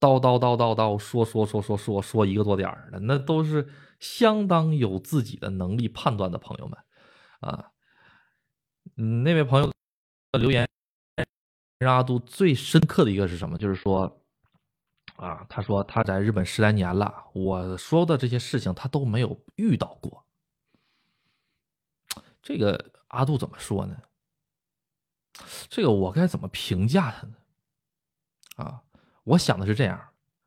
[0.00, 6.78] 叨叨叨叨叨说说说说说说一个多点儿的，那都是相当有自己的能力判断的朋友们
[7.40, 7.72] 啊。
[8.96, 9.66] 嗯，那位朋友
[10.32, 10.68] 的留言
[11.78, 13.58] 让阿杜最深刻的一个是什么？
[13.58, 14.22] 就是说
[15.16, 20.24] 啊，他说他在日本十来年了，我说的这些事情他都没有遇到过。
[22.40, 24.00] 这个阿杜怎么说呢？
[25.68, 27.34] 这个我该怎么评价他呢？
[28.56, 28.82] 啊？
[29.28, 30.00] 我想的是这样，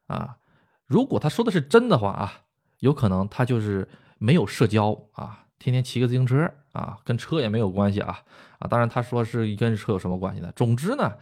[0.07, 0.37] 啊，
[0.85, 2.41] 如果他说的是真的话啊，
[2.79, 8.23] 有可能他就是没有社交啊，天天骑个自行车啊，跟车也没有关系啊，
[8.59, 10.51] 啊，当然他说是跟车有什么关系呢？
[10.55, 11.13] 总之呢，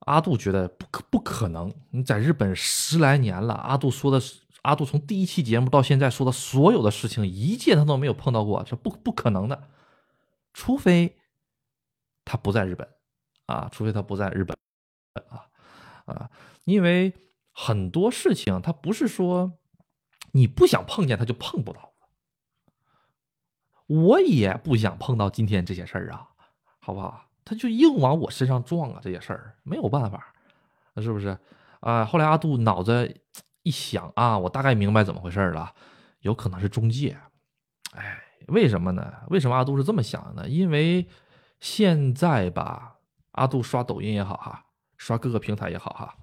[0.00, 1.72] 阿杜觉得不可不可能。
[1.90, 9.64] 你在日本十来年了，阿杜说的是阿杜从第一期节目到现在说的所有的事情，一件他都没有碰到过，这不不可能的，
[10.52, 11.16] 除非
[12.24, 12.88] 他不在日本
[13.46, 14.56] 啊，除非他不在日本
[16.06, 16.30] 啊。
[16.64, 17.14] 因为
[17.52, 19.58] 很多事情，它不是说
[20.32, 21.92] 你不想碰见它就碰不到
[23.86, 26.28] 我也不想碰到今天这些事儿啊，
[26.80, 27.22] 好不好？
[27.44, 30.34] 他就硬往我身上撞啊，这些事儿没有办法，
[30.96, 31.38] 是不是？
[31.78, 33.22] 啊，后来阿杜脑子
[33.62, 35.72] 一想啊，我大概明白怎么回事了，
[36.22, 37.16] 有可能是中介。
[37.92, 39.14] 哎，为什么呢？
[39.28, 40.48] 为什么阿杜是这么想的呢？
[40.48, 41.06] 因为
[41.60, 42.96] 现在吧，
[43.30, 44.65] 阿杜刷抖音也好哈，
[44.96, 46.16] 刷各个平台也好哈，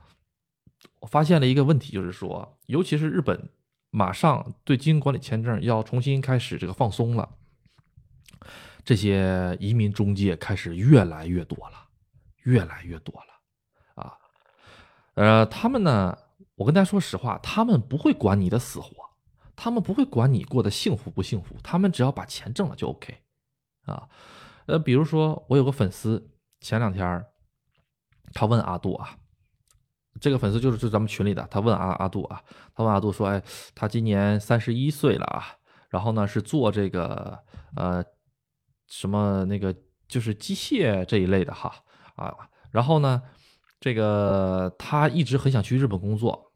[1.01, 3.49] 我发现了一个问题，就是说，尤其是日本
[3.89, 7.37] 马上对经营管理签证要重新开始这个放松了。
[8.85, 11.87] 这些移民中介开始越来越多了，
[12.43, 14.17] 越来越多了，啊，
[15.13, 16.17] 呃，他们呢，
[16.55, 18.93] 我跟大家说实话，他们不会管你的死活，
[19.55, 23.19] 他们不会管你过得幸福不幸福，他们只要把钱挣了就 OK，
[23.85, 24.09] 啊，
[24.65, 27.25] 呃，比如说我有个粉丝，前两天
[28.33, 29.17] 他问阿杜啊，
[30.19, 32.41] 这个粉丝就是就咱们群里的，他问阿阿杜啊，
[32.75, 33.41] 他问阿杜说，哎，
[33.73, 35.45] 他今年三十一岁了啊，
[35.89, 37.39] 然后呢是做这个
[37.75, 38.03] 呃。
[38.85, 39.75] 什么那个
[40.07, 41.73] 就是机械这一类的哈
[42.15, 42.35] 啊，
[42.69, 43.23] 然后呢，
[43.79, 46.53] 这个他一直很想去日本工作。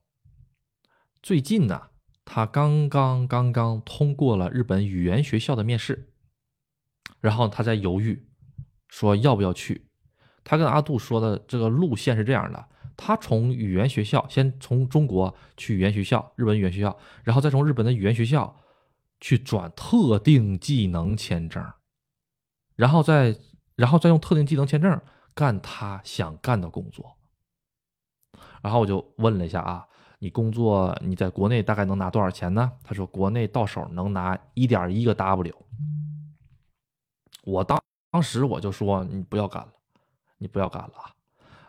[1.24, 1.90] 最近呢，
[2.26, 6.14] 他刚刚刚刚通过了日本语言学校的面试，
[7.22, 8.28] 然后他在犹豫，
[8.88, 9.90] 说要不要去。
[10.50, 18.56] 他跟阿杜说的这个路线是这样的：他从语言学校先从中国去语言学校，日本语言学校，然后再从日本的语言学校
[19.20, 21.62] 去转特定技能签证。
[22.78, 23.38] 然后再，
[23.76, 25.02] 然后再用特定技能签证
[25.34, 27.18] 干他想干的工作。
[28.62, 29.86] 然后我就问了一下啊，
[30.20, 32.72] 你工作你在国内大概能拿多少钱呢？
[32.86, 35.54] 他说国内到手能拿一点一个 W。
[37.44, 37.78] 我当
[38.12, 39.74] 当时我就说你不要干了，
[40.38, 41.16] 你不要干了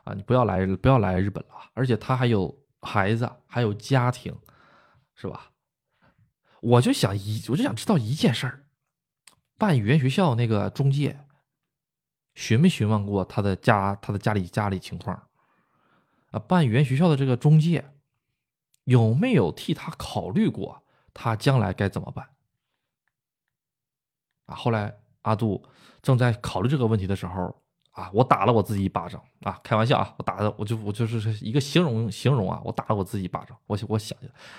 [0.05, 4.35] 啊，你不要来不要来日本了，而且他还有孩子还有家庭，
[5.15, 5.53] 是吧？
[6.61, 8.65] 我就想一我就想知道一件事儿。
[9.57, 11.25] 办语言学校那个中介，
[12.35, 15.29] 询没询问过他的家他的家里家里情况？
[16.31, 17.93] 啊，办语言学校的这个中介
[18.85, 22.29] 有没有替他考虑过他将来该怎么办？
[24.47, 25.65] 啊，后来阿杜
[26.01, 27.63] 正在考虑这个问题的时候，
[27.99, 34.17] 啊，我打了我自己一巴掌啊，开玩笑啊，我打的我就我就是一个形容形容啊，我打了我自己一巴掌，我我想，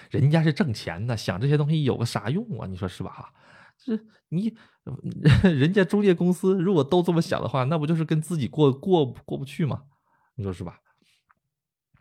[0.09, 2.67] 人家是挣钱的，想这些东西有个啥用啊？
[2.67, 3.09] 你说是吧？
[3.11, 3.33] 哈。
[3.81, 3.97] 这
[4.27, 4.53] 你，
[5.43, 9.83] 人家中介公司如果都这么想的话，那不就是跟自己过过过不去吗？
[10.35, 10.81] 你说是吧？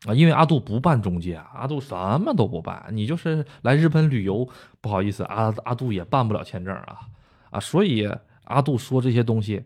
[0.06, 4.48] 啊，因为阿杜不办中介啊，阿杜什么都不办，你就是来日本旅游，
[4.80, 6.98] 不好意思，阿阿杜也办不了签证啊
[7.50, 8.08] 啊，所以
[8.44, 9.64] 阿杜说这些东西，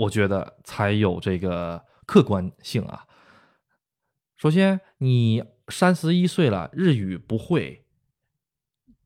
[0.00, 3.06] 我觉得才有这个客观性啊。
[4.36, 7.84] 首先，你三十一岁了，日语不会。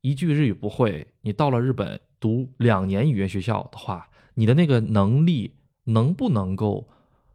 [0.02, 6.88] 一句日语不会，你到了日本读两年语言学校的话，你的那个能力能不能够，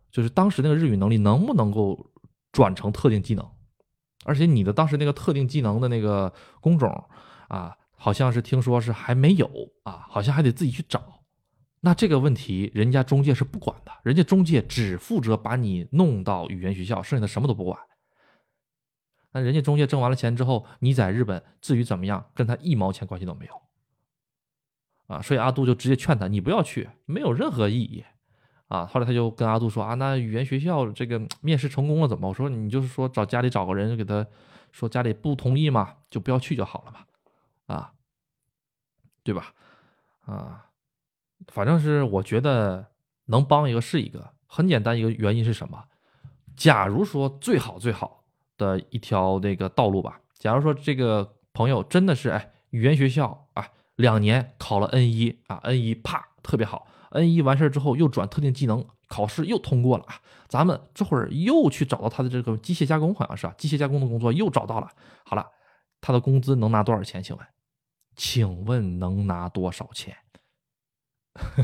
[0.10, 2.12] 就是当时那个日语能力能不能够
[2.54, 3.45] 转成特定技能？
[4.24, 6.89] 而且你的当时那个特定技能的那个工种
[7.50, 9.50] 啊，好像是听说是还没有
[9.84, 11.19] 啊，好像还得自己去找。
[11.82, 17.80] 那这个问题，人家中介是不管的，人家中介只负责把你弄到语言学校，剩下的什么都不管。
[19.32, 23.62] 那人家中介挣完了钱之后，你在日本至于怎么样，跟他一毛钱关系都没有，
[25.06, 28.04] 啊，所以阿杜就直接劝他，你不要去，没有任何意义，
[28.68, 32.28] 啊，后来他就跟阿杜说啊，那语言学校这个面试成功了怎么？
[32.28, 34.26] 我说你就是说找家里找个人给他
[34.72, 37.94] 说家里不同意嘛，就不要去就好了嘛，啊，
[39.24, 39.54] 对吧？
[40.22, 40.69] 啊，
[41.47, 42.86] 反正是我觉得
[43.25, 45.84] 能帮一个是一个，很简单一个原因是什么？
[46.56, 48.17] 假如说最好最好。
[48.60, 50.19] 的一条那个道路吧。
[50.38, 64.91] 假如说这个朋友真的是哎，语言学校啊，两年考了 N 一啊，N 一啪特别好，N 一完事之后又转特定技能考试又通过了啊，咱们这会儿又去找到他的这个机械加工，好像是啊，机械加工的工作又找到了。
[65.23, 65.47] 好了，
[66.02, 67.23] 他的工资能拿多少钱？
[67.23, 67.47] 请问，
[68.17, 70.17] 请问能拿多少钱？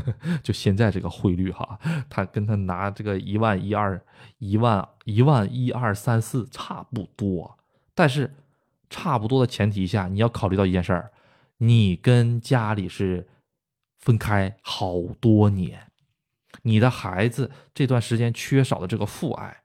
[0.42, 1.78] 就现在这个汇率哈，
[2.08, 4.00] 他跟他拿这个一万一二
[4.38, 7.58] 一万一万一二三四差不多，
[7.94, 8.34] 但是
[8.88, 11.10] 差不多的前提下，你要考虑到一件事儿，
[11.58, 13.26] 你跟家里是
[13.98, 15.90] 分开好多年，
[16.62, 19.62] 你的孩子这段时间缺少的这个父爱，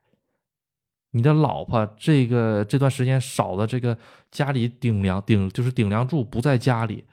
[1.12, 3.98] 你的老婆这个这段时间少的这个
[4.32, 7.06] 家里顶梁顶就是顶梁柱不在家里。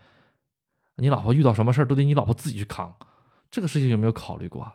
[0.99, 2.95] 你老婆遇到什么事儿都得你老婆自己去扛，
[3.51, 4.71] 这个事情有没有考虑过？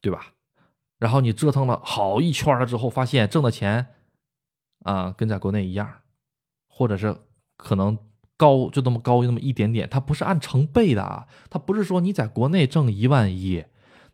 [0.00, 0.34] 对吧？
[0.98, 3.86] 然后你折腾了好一圈了之后，发现挣的钱
[4.80, 5.88] 啊跟在国内一样，
[6.68, 7.16] 或者是
[7.56, 7.96] 可能
[8.36, 13.64] 高，就那么高，就那么一点点，它不是按成倍的啊，它不是说你在国内挣一万一，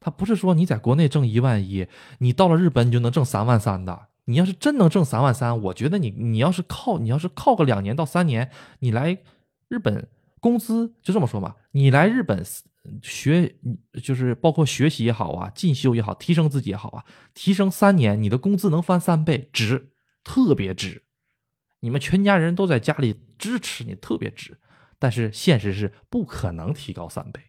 [0.00, 1.86] 它不是说你在国内挣一万一，
[2.18, 4.08] 你到了日本你就能挣三万三的。
[4.26, 9.16] 你要是真能挣三万三，我觉得你你要是靠你要是靠个两年到三年，你来
[9.68, 10.08] 日本
[10.40, 12.44] 工资就这么说嘛，你来日本
[13.02, 13.56] 学
[14.02, 17.04] 就是包括学习也好啊，进修也好，提升自己也好啊，
[17.34, 19.90] 提升三年，你的工资能翻三倍，值，
[20.24, 21.04] 特别值。
[21.80, 24.58] 你们全家人都在家里支持你，特别值。
[24.98, 27.40] 但是现实是不可能提高三倍，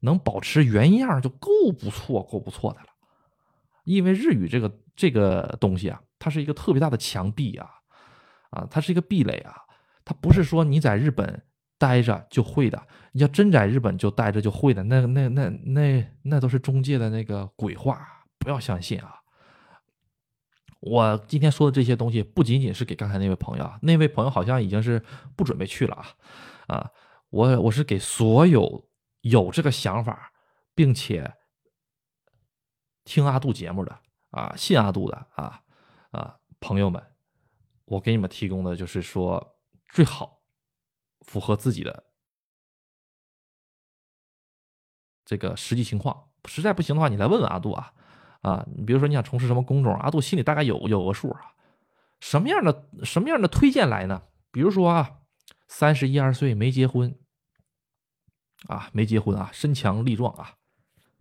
[0.00, 2.86] 能保持原样就够不错，够不错的了。
[3.84, 4.80] 因为日语这个。
[4.98, 7.70] 这个东西啊，它是一个特别大的墙壁啊，
[8.50, 9.54] 啊，它是一个壁垒啊，
[10.08, 11.42] 它不是说你在日本
[11.76, 19.16] 待着就会的，你要真在日本就待着就会的，那那那那那都是中介的那个鬼话，不要相信啊！
[20.80, 25.04] 我今天说的这些东西，不仅仅是给刚才那位朋友，那位朋友好像已经是
[25.36, 26.90] 不准备去了啊，啊，
[27.28, 28.88] 我我是给所有
[29.20, 30.32] 有这个想法，
[30.74, 31.30] 并且
[33.04, 33.94] 听阿杜节目的。
[34.30, 35.60] 啊，信阿杜的啊
[36.10, 37.02] 啊，朋友们，
[37.86, 39.57] 我给你们提供的就是说
[39.88, 40.42] 最好
[41.20, 42.04] 符合自己的
[45.24, 46.28] 这个实际情况。
[46.44, 47.92] 实在不行的话，你来问问阿杜啊
[48.40, 48.66] 啊！
[48.74, 51.54] 你比如说你想从事什么工种，阿杜心里大概有有个数啊。
[52.20, 54.22] 什么样的什么样的推荐来呢？
[54.50, 55.20] 比如说啊，
[55.66, 57.18] 三十一二岁没结婚
[58.66, 60.54] 啊，没结婚啊，身强力壮啊，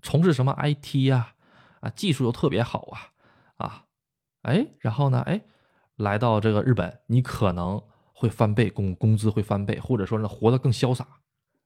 [0.02, 1.36] 从事什么 IT 呀？
[1.82, 3.12] 啊，技术又特别好啊，
[3.58, 3.86] 啊，
[4.44, 5.44] 哎，然后呢，哎，
[5.96, 7.84] 来到这个日本，你可能
[8.20, 11.08] 会翻倍工工资会翻倍，或者说呢，活得更潇洒，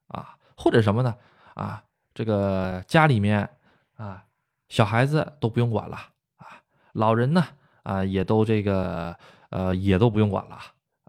[0.07, 1.15] 啊，或者什么呢？
[1.53, 1.81] 啊，
[2.13, 3.49] 这个家里面
[3.95, 4.25] 啊，
[4.67, 5.95] 小孩子都不用管了
[6.35, 6.61] 啊，
[6.91, 7.41] 老人呢
[7.83, 9.17] 啊，也都这个
[9.49, 10.59] 呃，也都不用管了，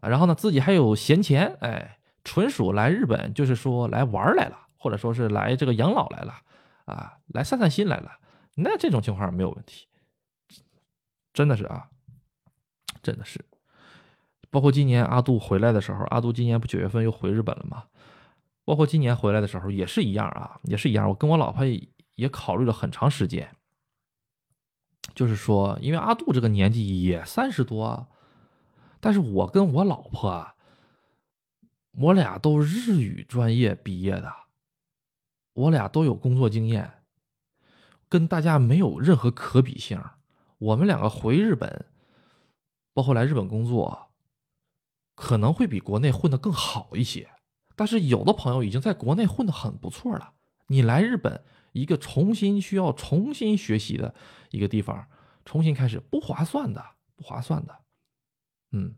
[0.00, 6.34] 然后呢，自己还有闲钱，哎，纯属来日本就是说来玩来了，或者说是来这个养老来了，
[6.84, 8.12] 啊，来散散心来了。
[8.54, 9.88] 那这种情况没有问题，
[11.32, 11.88] 真的是啊，
[13.02, 13.44] 真的是。
[14.52, 17.84] 包括今年阿杜回来的时候，阿杜今年不九月份又回日本了吗？
[18.66, 21.08] 包括今年回来的时候也是一样啊，也是一样。
[21.08, 21.64] 我跟我老婆
[22.16, 23.56] 也考虑了很长时间，
[25.14, 28.06] 就是说，因为阿杜这个年纪也三十多，
[29.00, 30.46] 但是我跟我老婆，
[31.92, 34.30] 我俩都日语专业毕业的，
[35.54, 36.92] 我俩都有工作经验。
[38.10, 39.98] 跟大家没有任何可比性。
[40.58, 41.86] 我们两个回日本，
[42.92, 44.11] 包括来日本工作，
[45.22, 47.30] 可能会比国内混得更好一些。
[47.76, 50.32] 但是有的朋友已经在国内混得很不错了，
[50.66, 54.14] 你来日本一个重新需要重新学习的
[54.50, 55.06] 一个地方，
[55.44, 57.78] 重新开始不划算的，不划算的。
[58.72, 58.96] 嗯，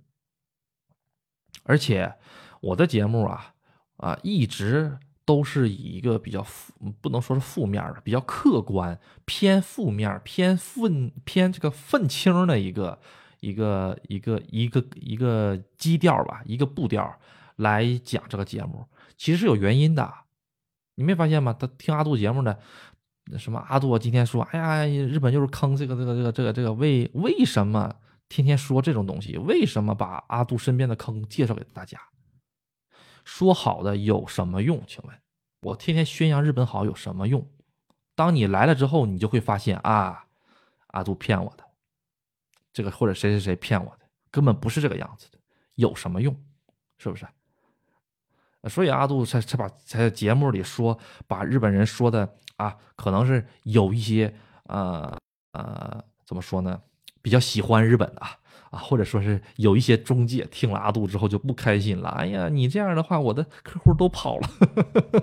[1.65, 2.15] 而且
[2.63, 3.55] 我的节目啊
[3.99, 4.99] 啊一直。
[5.27, 13.01] 都是以一个比较负，不能说是负面的，比较客观、偏负面、偏愤、偏这个愤青的一个
[13.45, 17.15] 一个一个一个一个基调吧，一个步调
[17.57, 20.13] 来讲这个节目，其实是有原因的。
[20.95, 21.53] 你没发现吗？
[21.53, 22.59] 他听阿杜节目的，
[23.37, 27.95] 什么阿杜今天说，哎呀，日本就是坑，这个这个这个这个这个为为什么
[28.29, 29.37] 天天说这种东西？
[29.37, 31.99] 为什么把阿杜身边的坑介绍给大家？
[33.25, 34.83] 说好的有什么用？
[34.87, 35.17] 请问，
[35.63, 37.47] 我天天宣扬日本好有什么用？
[38.15, 40.27] 当你来了之后，你就会发现啊，
[40.89, 41.64] 阿杜骗我的，
[42.75, 45.39] 这个或者谁谁谁骗我的，根本不是这个样子的，
[45.77, 46.39] 有什么用？
[46.99, 47.27] 是不是？
[48.69, 54.35] 所以阿杜才才把才在节目里说，把日本人说的啊，可能是有一些
[54.65, 55.17] 呃
[55.53, 56.83] 呃，怎么说呢？
[57.23, 58.21] 比较喜欢日本的。
[58.71, 62.09] 啊，或者说是有一些中介听了阿杜之后就不开心了。
[62.09, 64.49] 哎呀，你这样的话，我的客户都跑了。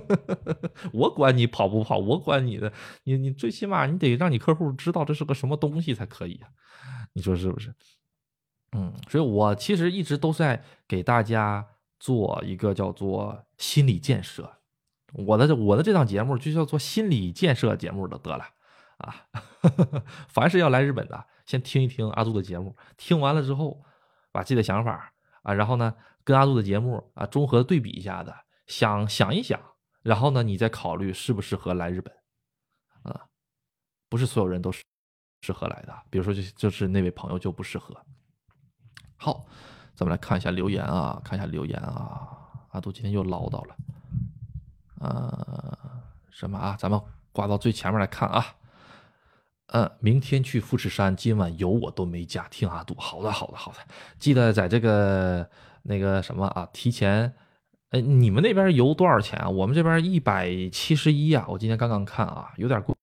[0.94, 2.72] 我管你跑不跑，我管你的。
[3.04, 6.48] 你你最起码你得让你客户知道这是个什么东西才可以啊。
[7.14, 7.74] 你说是不是？
[8.72, 11.68] 嗯，所以我其实一直都在给大家
[12.00, 14.60] 做一个叫做心理建设。
[15.14, 18.46] 我的我的这档节目就叫做心理建设节目的得了
[18.98, 19.28] 啊。
[20.30, 21.26] 凡是要来日本的。
[21.46, 23.84] 先听一听阿杜的节目，听完了之后，
[24.32, 28.34] 把自己的想法啊，然后呢，跟阿杜的节目啊，综合对比一下子，
[28.68, 29.60] 想想一想，
[30.02, 32.16] 然后呢，你再考虑适不适合来日本，
[33.04, 33.28] 啊，
[34.08, 34.82] 不是所有人都是
[35.42, 37.96] 适合来的，比如说就就是那位朋友就不适合。
[39.18, 39.46] 好，
[39.96, 42.28] 咱们来看一下留言啊，看一下留言啊，
[42.70, 43.76] 阿杜今天又唠叨了，
[45.00, 45.78] 呃，
[46.30, 46.76] 什么啊？
[46.80, 48.46] 咱们挂到最前面来看啊。
[49.74, 52.48] 嗯，明天去富士山，今晚有我都没加。
[52.50, 53.78] 听阿杜，好的，好的，好的，
[54.20, 55.50] 记得在这个
[55.84, 57.34] 那个什么啊，提前
[57.92, 59.50] 哎，你们那边油多少钱啊？
[59.50, 62.94] 我们这边一百七十一啊，我今天刚刚看啊，有点贵。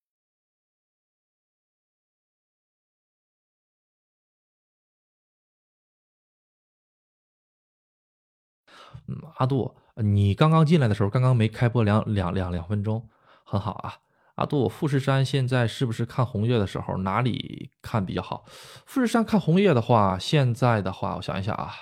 [9.35, 13.07] 阿杜，你刚刚进来的时候，刚刚没开播两两两两分钟，
[13.43, 13.99] 很好啊。
[14.35, 18.45] 阿杜，富士山现在是不是看红叶的时候哪里看比较好？
[18.85, 21.73] 富士山看红叶的话，现在的话，我想一想啊，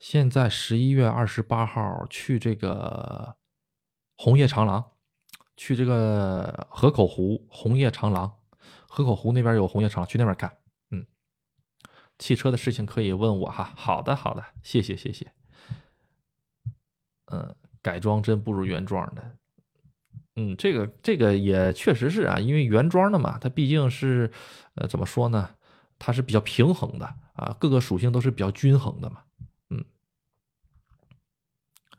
[0.00, 3.36] 现在十一月二十八号去这个
[4.16, 4.84] 红叶长廊，
[5.56, 8.38] 去这个河口湖红叶长廊，
[8.88, 10.58] 河口湖那边有红叶长廊，去那边看。
[10.90, 11.06] 嗯，
[12.18, 13.72] 汽车的事情可以问我哈。
[13.76, 15.30] 好的，好的，谢谢，谢谢。
[17.26, 19.36] 嗯，改装真不如原装的。
[20.36, 24.30] 嗯，这个这个也确实是啊，因为原装的嘛，它毕竟是，
[24.74, 25.50] 呃，怎么说呢？
[25.98, 29.22] 它是比较平衡的啊，各个属性都是比较均衡的嘛。
[29.70, 29.82] 嗯，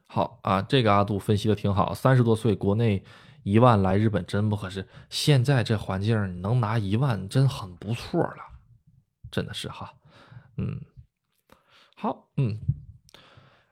[0.05, 1.95] 好啊，这个阿杜分析的挺好。
[1.95, 3.03] 三十多岁，国内
[3.41, 4.87] 一万来日本真不合适。
[5.09, 8.43] 现在这环境，能拿一万真很不错了，
[9.31, 9.91] 真的是哈。
[10.57, 10.79] 嗯，
[11.95, 12.59] 好，嗯，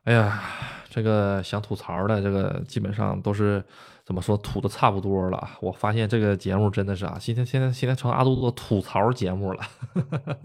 [0.06, 0.42] 哎呀，
[0.90, 3.64] 这个想吐槽的，这个基本上都是。
[4.06, 5.58] 怎么说吐的差不多了？
[5.60, 9.64] 我发现这个节目真的是啊，现在现在现在成阿杜的吐槽节目了。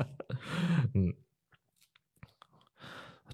[0.97, 1.13] 嗯，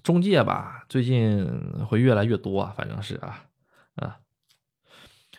[0.03, 1.47] 中介吧，最近
[1.87, 3.45] 会越来越多，反正是啊
[3.95, 4.19] 啊，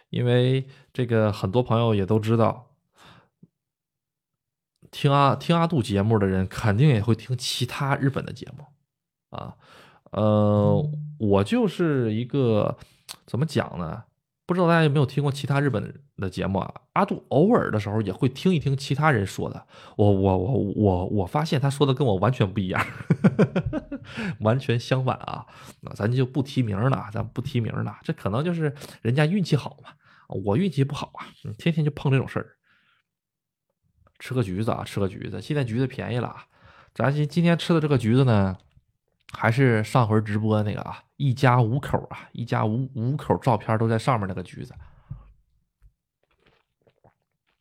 [0.09, 2.71] 因为这个很多朋友也都知道，
[4.91, 8.65] 听阿听阿杜节目的人肯定也会听其他日本的节目
[9.37, 9.55] 啊。
[10.13, 10.83] 呃，
[11.19, 12.77] 我就是一个
[13.27, 14.05] 怎么讲呢？
[14.47, 16.75] 不知道大家有没有听过其他日本的节目啊？
[16.95, 19.67] 阿杜偶尔的时候也会听一听其他人说的。
[19.97, 22.83] 我我我我我发现他说的跟我完全不一样，
[24.41, 25.47] 完全相反啊！
[25.83, 27.99] 那咱就不提名了，咱不提名了。
[28.03, 29.91] 这可能就是人家运气好嘛，
[30.29, 31.29] 我运气不好啊，
[31.59, 32.57] 天天就碰这种事儿。
[34.19, 35.43] 吃个橘子啊，吃个橘子。
[35.43, 36.35] 现在橘子便宜了，
[36.95, 38.57] 咱今今天吃的这个橘子呢？
[39.33, 44.75] 还是上回直播那个啊，一家五口啊，一家五五口照片都在上面那个橘子，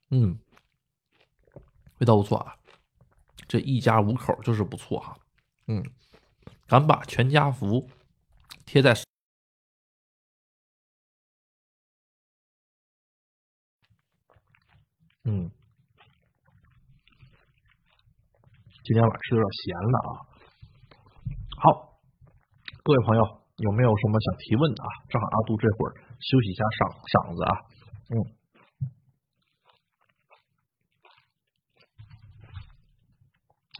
[0.09, 0.39] 嗯，
[1.99, 2.55] 味道不错啊，
[3.47, 5.17] 这一家五口就是不错哈，
[5.67, 5.83] 嗯，
[6.67, 7.89] 敢把全家福
[8.65, 8.93] 贴在，
[15.25, 15.51] 嗯，
[18.83, 20.26] 今天晚上吃有点咸了啊。
[21.59, 21.97] 好，
[22.83, 24.89] 各位朋友，有没有什么想提问的啊？
[25.09, 27.65] 正好阿杜这会儿休息一下嗓嗓子啊。
[28.13, 28.13] 嗯，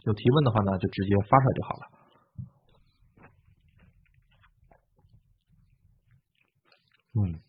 [0.06, 1.86] 有提问的话呢，就直接发出来就好了。
[7.14, 7.40] 嗯，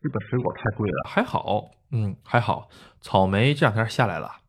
[0.00, 2.68] 日本水果太贵了，还好，嗯，还好，
[3.00, 4.45] 草莓这两天下来了。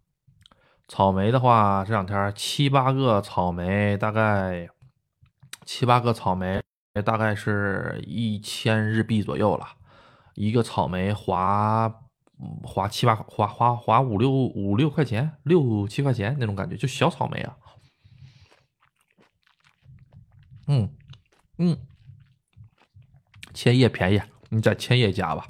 [0.88, 4.70] 草莓的话，这两天七八个草莓，大概
[5.66, 6.64] 七八个草莓，
[7.04, 9.68] 大概是一千日币左右了。
[10.36, 11.94] 一个草莓划
[12.64, 17.58] 划七八划划划五六五六块钱，六七块钱那种感觉，就小草莓啊。
[20.68, 20.96] 嗯
[21.58, 21.78] 嗯，
[23.54, 25.46] 千叶便宜，你在千叶家吧，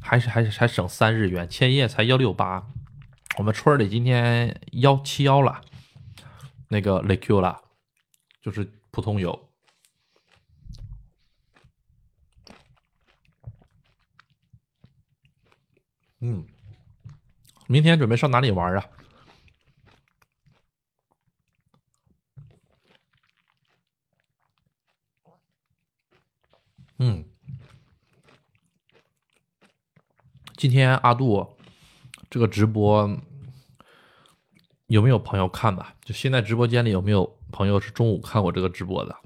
[0.00, 2.66] 还是还是还省三日元，千叶才幺六八。
[3.38, 5.60] 我们村里今天幺七幺了，
[6.66, 7.62] 那个雷 Q 了，
[8.42, 9.48] 就是普通油。
[16.18, 16.44] 嗯，
[17.68, 18.84] 明天准备上哪里玩啊？
[26.96, 27.24] 嗯，
[30.56, 31.56] 今天阿杜
[32.28, 33.16] 这个直播。
[34.88, 35.94] 有没有朋友看吧？
[36.02, 39.16] 就现在直播间里有没有朋友是中午看我这个直播的？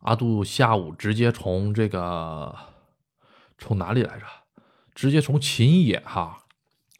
[0.00, 2.56] 阿杜下午直接从这个
[3.58, 4.24] 从哪里来着？
[4.94, 6.44] 直接从秦野哈，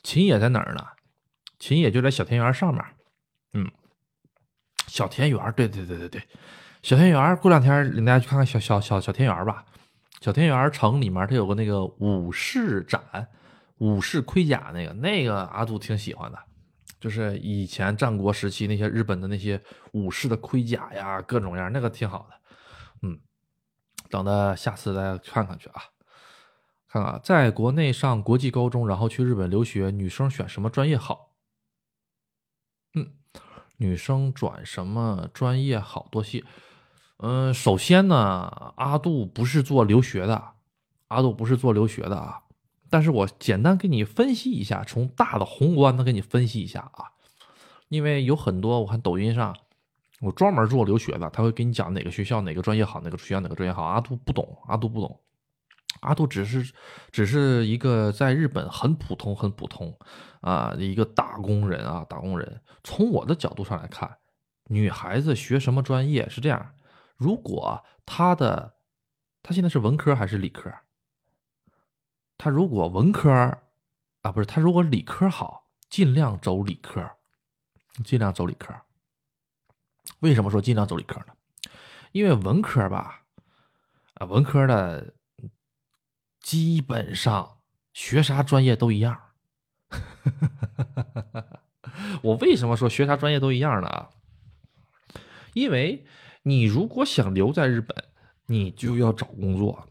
[0.03, 0.84] 秦野在哪儿呢？
[1.59, 2.84] 秦野就在小田园上面。
[3.53, 3.70] 嗯，
[4.88, 6.22] 小田园，对对对对对，
[6.82, 7.36] 小田园。
[7.36, 9.64] 过两天领大家去看看小小小小田园吧。
[10.20, 13.00] 小田园城里面它有个那个武士展。
[13.82, 16.38] 武士盔甲那个那个阿杜挺喜欢的，
[17.00, 19.60] 就是以前战国时期那些日本的那些
[19.90, 22.36] 武士的盔甲呀，各种样那个挺好的。
[23.02, 23.18] 嗯，
[24.08, 25.82] 等到下次再看看去啊，
[26.86, 31.32] 看看在国内上国际高中，然后去日本留学，女生选什么专业好？
[32.94, 33.14] 嗯，
[33.78, 36.44] 女生转什么专业好多谢？
[37.16, 40.52] 嗯，首先呢，阿杜不是做留学的，
[41.08, 42.42] 阿杜不是做留学的啊。
[42.93, 47.16] 但是我简单给你分析一下，从大的宏观的给你分析一下啊，
[47.88, 49.57] 因为有很多我看抖音上，
[50.20, 53.82] 我专门做留学的，他会给你讲哪个学校哪个专业好，哪个学校哪个专业好。
[53.82, 55.20] 阿杜不懂，阿杜不懂，
[56.01, 56.70] 阿杜只是
[57.11, 59.97] 只是一个在日本很普通很普通
[60.43, 62.61] 啊一个打工人啊打工人。
[62.84, 64.18] 从我的角度上来看，
[64.68, 66.74] 女孩子学什么专业是这样，
[67.16, 68.74] 如果她的
[69.43, 70.70] 她现在是文科还是理科？
[72.38, 73.30] 他如果文科
[74.22, 77.10] 啊，不是他如果理科好，尽量走理科，
[78.04, 78.74] 尽量走理科。
[80.20, 81.26] 为什么说尽量走理科呢？
[82.12, 83.22] 因为文科吧，
[84.14, 85.14] 啊，文科的
[86.40, 87.58] 基本上
[87.92, 89.20] 学啥专业都一样。
[92.22, 94.08] 我为什么说学啥专业都一样呢？
[95.54, 96.06] 因为
[96.42, 98.04] 你如果想留在日本，
[98.46, 99.88] 你就要找工作。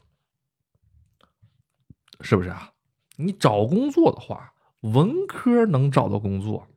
[2.22, 2.72] 是不是啊？
[3.18, 6.68] 你找工作的话，文科能找到工作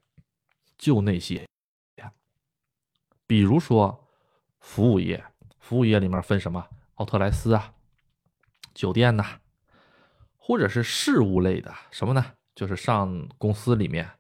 [0.77, 1.47] 就那些，
[3.27, 4.07] 比如说
[4.61, 5.25] 服务业，
[5.59, 6.67] 服务业里面分什么？
[6.97, 7.73] 奥特莱斯啊，
[8.75, 9.25] 酒店呐，
[10.37, 12.33] 或者是事务类的什么呢？
[12.55, 14.11] 就是上公司里面，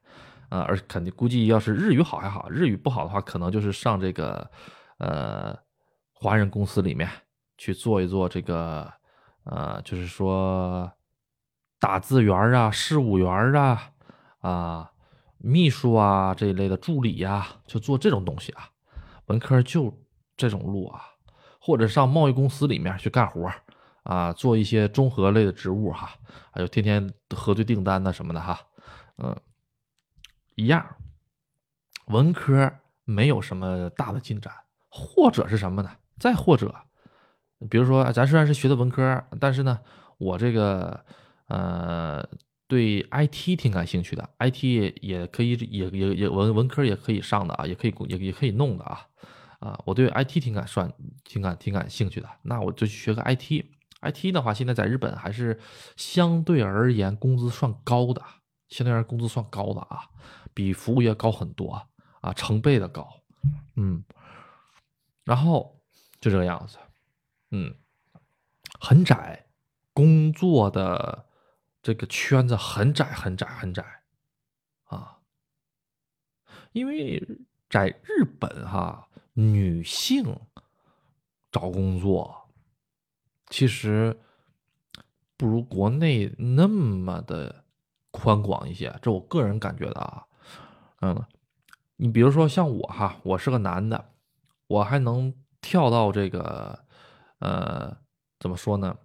[0.48, 4.50] 呃，而肯定估计要是日语好还好，日语不好的话，可能就是上这个
[4.98, 5.54] 呃
[6.14, 7.06] 华人公司里面
[7.58, 8.90] 去做一做这个
[9.44, 10.90] 呃，就是说。
[11.84, 13.90] 打字员啊，事务员啊，
[14.40, 14.90] 啊，
[15.36, 18.70] 秘书啊这一类的助理呀，就做这种东西啊。
[19.26, 19.94] 文科就
[20.34, 21.02] 这种路啊，
[21.60, 23.52] 或者上贸易公司里面去干活
[24.04, 26.08] 啊，做一些综合类的职务哈，
[26.50, 28.58] 还有天天核对订单呐什么的哈，
[29.18, 29.36] 嗯，
[30.54, 30.86] 一样。
[32.06, 32.72] 文科
[33.04, 34.50] 没有什么大的进展，
[34.88, 35.90] 或者是什么呢？
[36.18, 36.74] 再或者，
[37.68, 39.80] 比如说咱虽然是学的文科，但是呢，
[40.16, 41.04] 我这个。
[41.46, 42.26] 呃，
[42.66, 44.64] 对 IT 挺感兴趣的，IT
[45.02, 49.06] 也可以，也也也文文科也可以上的啊，也可以也也可以弄的啊，
[49.60, 50.90] 啊，我对 IT 挺感算
[51.24, 55.60] 挺感挺感兴趣的，那我就去学个 IT，IT 的话，现在在日本还是
[55.96, 58.22] 相对而言工资算高的，
[58.70, 60.08] 相对而言工资算高的啊，
[60.54, 61.88] 比服务业高很多
[62.22, 63.06] 啊，成倍的高，
[63.76, 64.02] 嗯，
[65.24, 65.82] 然后
[66.20, 66.78] 就这个样子，
[67.50, 67.74] 嗯，
[68.80, 69.44] 很窄，
[69.92, 71.26] 工作的。
[71.84, 73.84] 这个圈子很窄，很窄，很窄，
[74.84, 75.18] 啊！
[76.72, 77.22] 因为
[77.68, 80.40] 在日本哈，女性
[81.52, 82.48] 找工作
[83.50, 84.18] 其实
[85.36, 87.66] 不如国内那么的
[88.10, 90.24] 宽广一些，这我个人感觉的啊。
[91.02, 91.22] 嗯，
[91.96, 94.12] 你比如说像我哈，我是个男的，
[94.68, 96.86] 我还能跳到这个，
[97.40, 97.94] 呃，
[98.40, 98.96] 怎么说呢？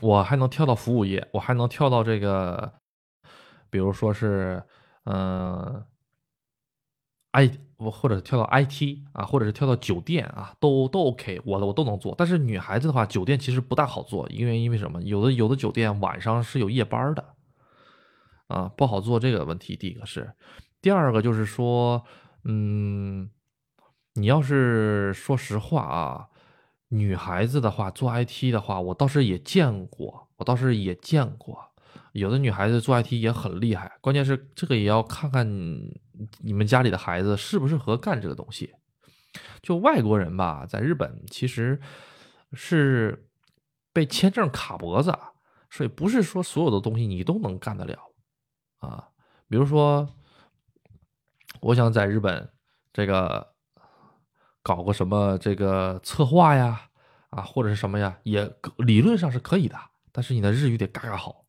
[0.00, 2.74] 我还能跳到服务业，我还能跳到这个，
[3.70, 4.62] 比如说是，
[5.04, 5.84] 嗯
[7.32, 12.14] ，I 我或者跳到 IT 啊，或者是跳到酒店啊，都都 OK，我的我都能做。
[12.16, 15.02] 但是女孩子的话，酒店其实不大好做，因为因为什么？
[15.02, 17.34] 有的有的酒店晚上是有夜班的，
[18.48, 19.76] 啊，不好做这个问题。
[19.76, 20.32] 第一个是，
[20.80, 22.04] 第二个就是说，
[22.44, 23.30] 嗯，
[24.14, 26.28] 你要是说实话啊。
[26.88, 31.58] 女孩子的话做 IT 的话，我倒是也见过，我倒是也见过，
[32.12, 33.98] 有的女孩子做 IT 也很厉害。
[34.00, 35.44] 关键是这个也要看看
[36.38, 38.72] 你们家里的孩子适不适合干这个东西。
[39.60, 41.80] 就外国人吧，在日本其实
[42.52, 43.28] 是
[43.92, 45.12] 被签证卡脖子，
[45.68, 47.98] 所以不是说所有的东西你都能干得了
[48.78, 49.08] 啊。
[49.48, 50.08] 比如说，
[51.60, 52.48] 我想在日本
[52.92, 53.55] 这个。
[54.66, 56.88] 搞个什么这个策划呀，
[57.30, 59.78] 啊或者是什么呀，也理论上是可以的，
[60.10, 61.44] 但是你的日语得嘎嘎好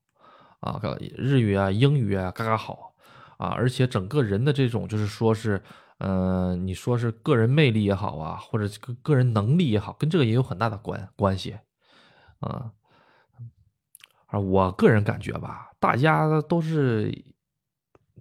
[0.60, 0.80] 啊，
[1.16, 2.94] 日语啊英语啊嘎嘎好
[3.40, 5.64] 啊，而且整个人的这种就是说是，
[5.98, 11.58] 嗯，你说是个人魅力也好啊，或者个个人能力也好，跟这个也有很大的关关系
[12.42, 12.72] 啊。
[14.28, 17.12] 啊，我个人感觉吧，大家都是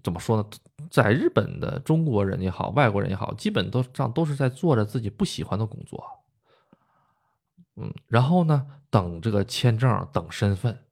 [0.03, 0.49] 怎么说呢？
[0.91, 6.05] 在日本的中国人也好，外国人也好，基本都上都是在做着自己不喜欢的工作，
[7.77, 10.85] 嗯，然后呢，等这个签证，等身份，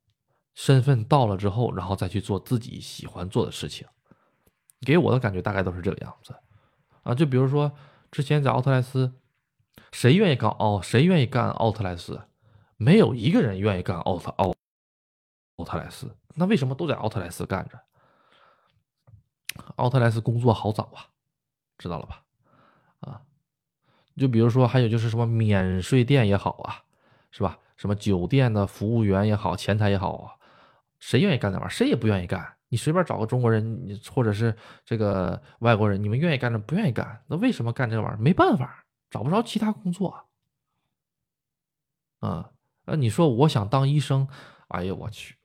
[0.54, 3.86] 身份到了之后，然后再去做自己喜欢做的事情。
[4.80, 6.34] 给我的感觉大概都是这个样子，
[7.02, 7.72] 啊，就比如说
[8.10, 9.14] 之前在奥特莱斯，
[9.92, 10.80] 谁愿意干哦？
[10.82, 12.20] 谁愿意干奥特莱斯？
[12.76, 14.52] 没有一个人愿意干奥特奥
[15.56, 17.80] 奥特莱斯，那为什么都在奥特莱斯干着？
[19.76, 21.06] 奥特莱斯工作好找啊，
[21.78, 22.22] 知道了吧？
[23.00, 23.22] 啊，
[24.16, 26.82] 就比如说还有就是什么免税店也好啊，
[27.30, 27.58] 是吧？
[27.76, 30.34] 什么酒店的服务员也好，前台也好啊，
[31.00, 31.70] 谁愿意干这玩意儿？
[31.70, 32.54] 谁也不愿意干。
[32.68, 38.16] 你随便找个中国人，你或者是这个外国人，你们愿意干的不愿意干，那为什么干这玩意儿？
[38.16, 40.26] 没办法，找不着其他工作。
[42.20, 42.50] 啊，
[42.84, 44.26] 那你说我想当医生，
[44.68, 45.36] 哎呀我去，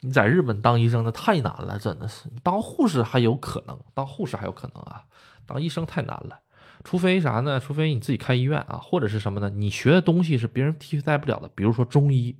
[0.00, 2.28] 你在日本当医生那太难了，真的是。
[2.42, 5.04] 当护士还有可能，当护士还有可能啊，
[5.46, 6.40] 当医生太难了。
[6.84, 7.58] 除非啥呢？
[7.58, 9.50] 除非你自己开医院啊，或者是什么呢？
[9.50, 12.36] 你学的东西是别人替代不了的，比如说中医，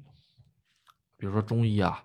[1.17, 2.05] 比如说中医啊，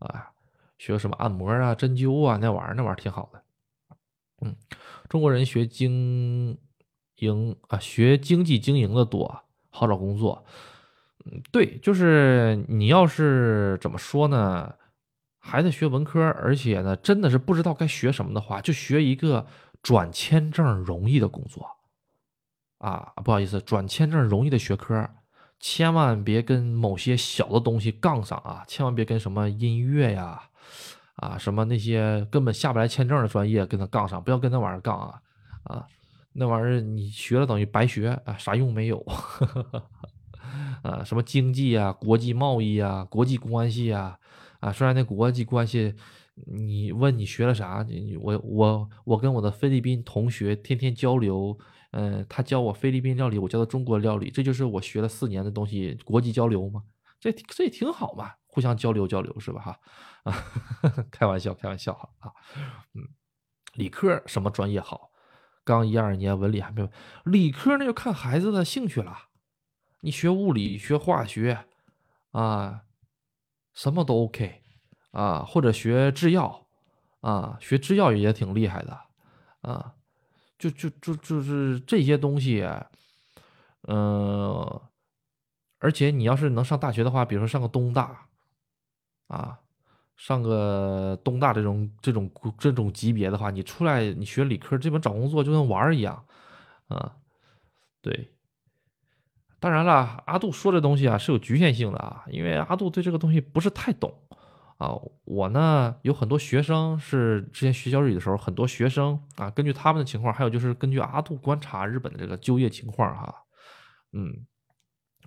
[0.00, 0.32] 啊，
[0.76, 3.42] 学什么按摩啊、针灸啊，那玩意儿那玩意儿挺好的。
[4.40, 4.56] 嗯，
[5.08, 6.58] 中国人学经
[7.18, 10.44] 营啊，学经济经营的多，好找工作。
[11.24, 14.74] 嗯，对，就是你要是怎么说呢？
[15.38, 19.46] 还在学文科，而且呢，真的是不知道该学什么的话，就学一个。
[19.84, 21.68] 转签证容易的工作，
[22.78, 25.10] 啊，不好意思，转签证容易的学科，
[25.60, 28.64] 千万别跟某些小的东西杠上啊！
[28.66, 30.40] 千万别跟什么音乐呀，
[31.16, 35.20] 啊，什么那些根本下不来签证的专业跟他杠上，不要跟那玩意儿杠啊！
[35.64, 35.86] 啊，
[36.32, 39.04] 那玩意儿你学了等于白学啊，啥用没有？
[40.84, 44.16] 啊，什么经济啊，国际贸易啊，国际关系啊，
[44.60, 45.96] 啊，虽然那国际关系。
[46.48, 47.86] 你问你学了啥？
[48.20, 51.56] 我我我跟我的菲律宾同学天天交流，
[51.92, 56.82] 嗯，他教我菲律宾料理，我教他中国料理，这就是我学了四年的东西，国际交流嘛，
[57.20, 59.60] 这这也挺好嘛，互相交流交流是吧？
[59.60, 59.78] 哈
[60.26, 60.34] 啊，
[61.12, 62.32] 开玩笑开玩笑哈啊，
[62.94, 63.06] 嗯，
[63.74, 65.12] 理科什么专业好？
[65.62, 66.90] 刚一二年文理还没有，
[67.24, 69.16] 理科那就看孩子的兴趣了，
[70.04, 71.64] 你学物理学化学
[72.32, 72.82] 啊，
[73.72, 74.60] 什么都 OK。
[75.14, 76.66] 啊，或者学制药，
[77.20, 79.00] 啊，学制药也挺厉害的，
[79.60, 79.94] 啊，
[80.58, 82.68] 就就就就是这些东西，
[83.82, 84.80] 嗯，
[85.78, 88.26] 而且你要是能上大学的话，比如说上个东大，
[89.28, 89.60] 啊，
[90.16, 92.28] 上个东大这种这种
[92.58, 96.26] 这种级别的话，你出来你学理科，基本找工作就跟玩一样，
[96.88, 97.14] 啊，
[98.02, 98.33] 对，
[99.64, 104.12] 当然了，阿杜说这东西啊是有局限性的啊，因为阿杜对这个东西不是太懂。
[104.76, 104.90] 啊，
[105.24, 113.34] 我呢有很多学生是之前学校日语的时候，很多学生啊，根据他们的情况，还有就是根据阿杜观察日本的这个就业情况哈，
[114.12, 114.44] 嗯，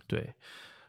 [0.05, 0.35] 对，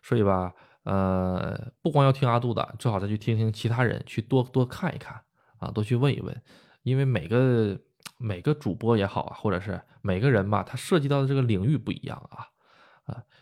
[0.02, 5.18] 所以吧，呃，不光要听阿杜的，最好再去听听其他人，去多多看一看
[5.56, 6.42] 啊，多去问一问，
[6.82, 7.80] 因为每个
[8.18, 12.18] 每个主播也好啊，或者是每个人吧，他涉及到的这个领域不一样。
[12.30, 12.44] 啊，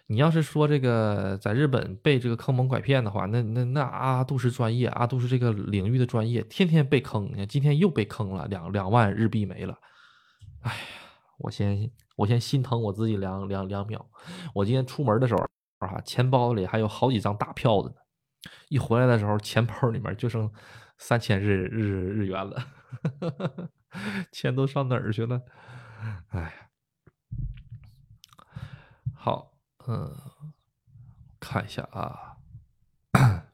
[0.09, 9.76] 你要是说这个在日本被这个坑蒙拐骗的话，那那那阿杜是专业，阿杜是这个领域的专业，天天被坑，今天又被坑了，两两万日币没了。
[10.61, 10.78] 哎呀，
[11.38, 14.09] 我先我先心疼我自己两两两秒。
[14.54, 15.44] 我今天出门的时候
[15.78, 17.96] 啊，钱包里还有好几张大票子呢，
[18.68, 20.48] 一回来的时候，钱包里面就剩
[20.98, 22.64] 三千日日日元了，
[24.30, 25.42] 钱都上哪儿去了？
[26.28, 26.52] 哎呀，
[29.12, 29.52] 好。
[29.89, 30.12] 嗯，
[31.39, 32.37] 看一下啊，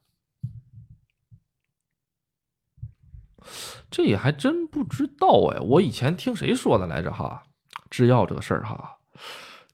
[3.90, 5.60] 这也还真不知道哎。
[5.60, 7.42] 我以前听谁说的来着哈？
[7.90, 8.96] 制药这个事儿哈，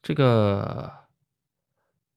[0.03, 0.93] 这个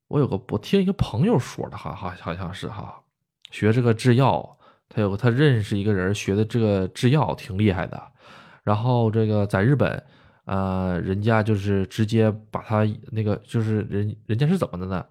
[0.07, 3.03] 我有个我听一个朋友说的哈，哈好像是哈，
[3.51, 4.57] 学这个制药，
[4.89, 8.11] 他有个他认识一个人学的这个制药挺厉害的，
[8.63, 10.03] 然后这个在日本。
[10.45, 15.05] 呃，人家就是直接把他那个，就是人人家是怎么的呢？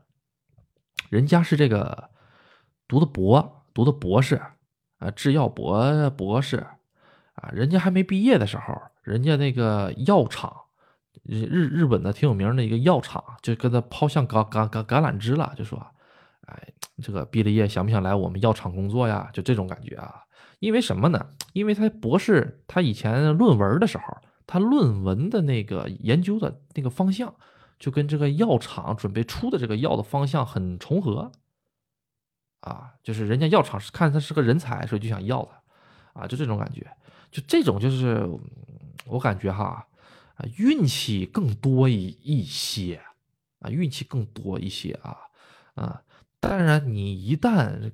[1.08, 2.10] 人家是这个
[2.88, 4.40] 读的博，读的博士
[4.98, 6.56] 啊，制药博博士
[7.34, 10.52] 啊，人家还没毕业的时候，人家那个药厂，
[11.22, 15.78] 日日本的挺有名的一个药厂，就跟他抛向橄橄橄橄榄枝了，就说，
[16.46, 19.30] 哎，这个毕了业想不想来我们药厂工作呀？
[19.32, 20.24] 就这种感觉啊。
[20.58, 21.24] 因为什么呢？
[21.52, 24.04] 因为他博士，他以前论文的时候。
[24.52, 27.32] 他论文的那个研究的那个方向，
[27.78, 31.30] 就跟这个药厂准备出的这个药的方向很重合，
[32.62, 35.48] 啊，就是人家药厂是看他是个人才，所以就想要
[36.12, 36.84] 他，啊，就这种感觉，
[37.30, 38.28] 就这种就是
[39.06, 39.86] 我感觉哈，
[40.34, 43.00] 啊，运气更多一一些，
[43.60, 45.16] 啊，运气更多一些啊，
[45.76, 46.02] 啊，
[46.40, 47.92] 当然你一旦，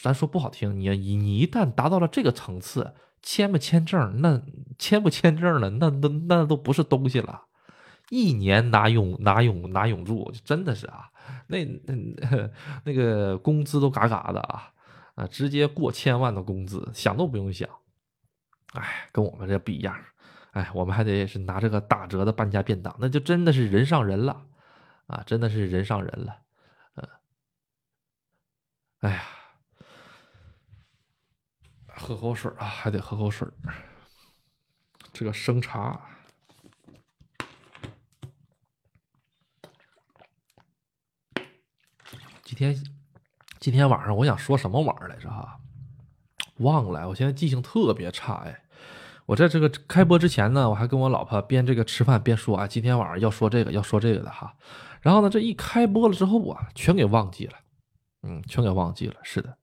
[0.00, 2.94] 咱说不好听，你你一旦达到了这个层次。
[3.22, 4.20] 签不签证？
[4.20, 4.40] 那
[4.78, 5.70] 签不签证了？
[5.70, 7.42] 那那那都不是东西了。
[8.10, 11.10] 一年拿永拿永拿永住，真的是啊，
[11.46, 12.50] 那那
[12.84, 14.72] 那个工资都嘎嘎的啊
[15.14, 17.68] 啊，直接过千万的工资，想都不用想。
[18.72, 19.96] 哎，跟我们这不一样
[20.52, 24.44] 哎，我们还得是拿这个打折的半价便当，那就真的是人上人了
[25.06, 26.36] 啊，真的是人上人了，
[26.96, 27.08] 嗯，
[29.00, 29.22] 哎呀，
[32.00, 33.46] 喝口水啊，还得喝口水
[35.12, 36.00] 这个生茶，
[42.42, 42.74] 今天
[43.58, 45.60] 今天晚上我想说什么玩意儿来着哈，
[46.56, 48.62] 忘了，我现在记性特别差哎。
[49.26, 54.56] 我在这个开播之前呢，我还跟我老婆边这个吃饭边说啊，今天晚上要说这个，要说这个的哈。
[55.02, 57.58] 然后呢，这一开播了之后啊，全给忘记了，
[58.22, 59.16] 嗯，全给忘记了。
[59.22, 59.56] 是的，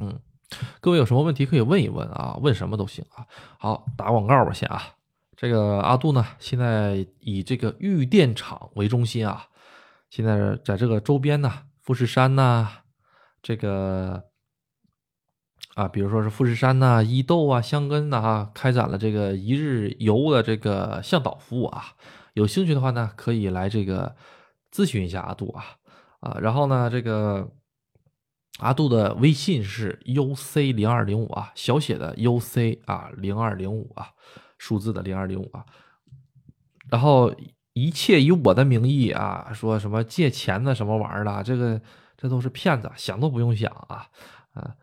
[0.00, 0.18] 嗯，
[0.80, 3.26] 各位有什么问题可以问一问啊，问什么都行啊。
[3.58, 4.82] 好，打广告吧先啊。
[5.36, 9.46] 这个阿杜呢，现在以这个玉电厂为中心啊，
[10.10, 11.50] 现在在这个周边呢，
[11.82, 12.68] 富士山呐，
[13.42, 14.24] 这个。
[15.74, 21.96] 啊，比如说是富士山呐、伊豆啊、香根呐，开展了这个一日游的这个向导服务啊。
[22.34, 24.14] 有兴趣的话呢，可以来这个
[24.72, 25.64] 咨询一下阿杜啊
[26.20, 26.38] 啊。
[26.40, 27.50] 然后呢，这个
[28.58, 34.10] 阿杜的微信是 uc 零二零五啊，小写的 uc 啊零二零五啊，
[34.58, 35.64] 数字的零二零五啊。
[36.88, 37.34] 然后
[37.72, 41.80] 一切以我的名义啊，说什么借钱的什么玩意儿的，这个
[42.16, 44.06] 这都是骗子，想都不用想啊
[44.52, 44.76] 啊。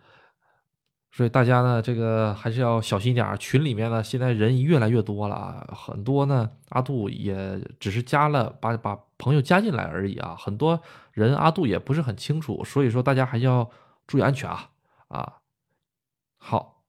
[1.14, 3.38] 所以大家呢，这个还是要小心点儿。
[3.38, 10.38] 群里面呢，现在人越来越多了啊，很多呢，阿杜也只是加了，把把朋友加进来而已啊。
[10.40, 10.82] 很多
[11.12, 13.70] 人阿杜也不是很清楚，所以说大家还要
[14.08, 14.70] 注意安全啊
[15.10, 15.34] 啊。
[16.38, 16.84] 好，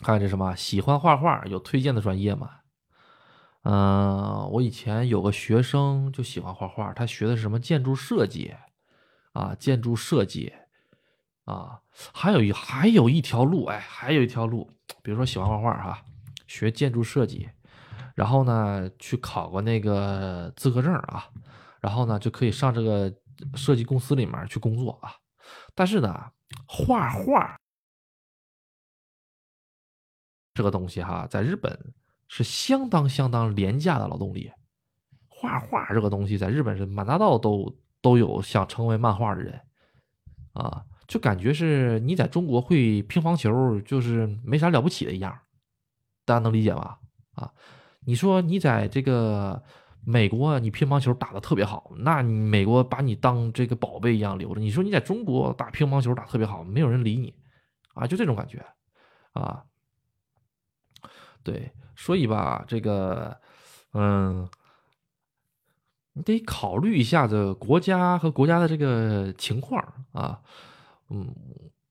[0.00, 0.54] 看这什么？
[0.54, 2.48] 喜欢画画，有推荐的专业吗？
[3.64, 8.54] 嗯，我以前有个学生就喜欢画画，他学的是什么建筑设计
[9.32, 9.54] 啊？
[9.58, 10.52] 建筑设计。
[11.44, 11.80] 啊，
[12.14, 14.70] 还有一还有一条路，哎，还有一条路，
[15.02, 16.04] 比如说喜欢画画哈，
[16.46, 17.48] 学建筑设计，
[18.14, 21.28] 然后呢去考个那个资格证啊，
[21.80, 23.12] 然后呢就可以上这个
[23.56, 25.16] 设计公司里面去工作啊。
[25.74, 26.30] 但是呢，
[26.66, 27.58] 画画
[30.54, 31.92] 这个东西哈，在日本
[32.28, 34.52] 是相当相当廉价的劳动力。
[35.26, 39.60] 画画这个东西在日本是满大道都都有想成为漫画的人
[40.52, 40.84] 啊。
[41.12, 45.38] 就感觉是你在中国会乒乓球，就是没啥了不起的一样，
[46.24, 46.98] 大家能理解吧？
[47.34, 47.52] 啊，
[48.06, 49.62] 你说你在这个
[50.06, 54.60] 美国，你乒乓球打的特别好，那美国把你当这个宝贝一样留着。
[54.62, 57.34] 你说你在中国打乒乓球打特别好，没有人理你，
[57.92, 58.64] 啊，就这种感觉，
[59.32, 59.64] 啊，
[61.42, 63.38] 对，所以吧，这个，
[63.92, 64.48] 嗯，
[66.14, 69.78] 你得考虑一下这国家和国家的这个情况
[70.12, 70.40] 啊。
[71.12, 71.34] 嗯，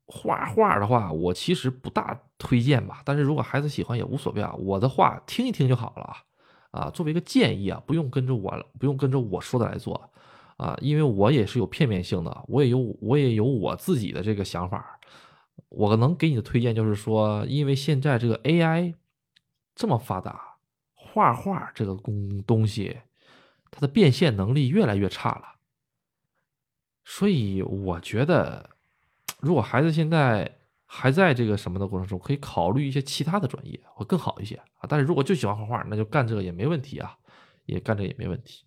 [0.08, 3.04] 画画的话，我其实不大推荐吧。
[3.06, 4.52] 但是如果孩子喜欢也无所谓啊。
[4.58, 6.18] 我的话听一听就好了啊。
[6.72, 10.10] 啊，作为一个建议啊，不用跟着我，不用跟着我说的来做
[10.58, 14.98] 啊，因为我也是有片面性的，我也有我也有我自己的这个想法。
[15.70, 18.96] 我能给你的推荐就是说，因为现在这个 AI
[19.76, 20.56] 这么发达，
[20.96, 22.98] 画画这个工东西，
[23.70, 25.56] 它的变现能力越来越差了，
[27.04, 28.72] 所以我觉得。
[29.42, 34.88] 如果孩子现在还在这个什么的过程中，可以考虑一些其他的专业会更好一些啊。
[34.88, 37.18] 但是如果就喜欢画画，那就干这个也没问题啊，
[37.66, 38.66] 也干这也没问题。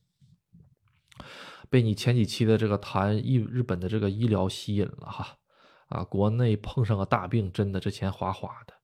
[1.70, 5.36] 被你前几期的这个谈医日本的这个医疗吸引了哈
[5.88, 8.74] 啊，国内碰上个大病，真的这钱哗哗的。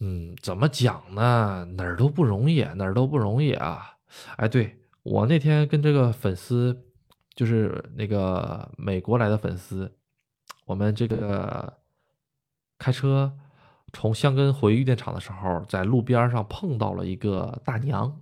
[0.00, 1.64] 嗯，怎么讲呢？
[1.76, 3.96] 哪儿都不容易，哪儿都不容易啊。
[4.36, 6.84] 哎，对我那天跟这个粉丝，
[7.34, 9.96] 就是那个美国来的粉丝。
[10.64, 11.78] 我们这个
[12.78, 13.36] 开车
[13.92, 18.20] 从香根回玉电厂的时候，在路边上碰到了一个大娘，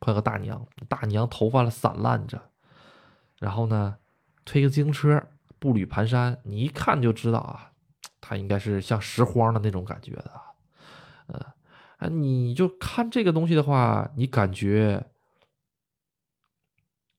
[0.00, 2.40] 碰个大娘，大娘头发散烂着，
[3.38, 3.96] 然后呢，
[4.44, 5.20] 推个自行车，
[5.58, 7.72] 步履蹒跚，你一看就知道啊，
[8.20, 10.40] 她应该是像拾荒的那种感觉的，
[11.98, 15.04] 呃，你就看这个东西的话，你感觉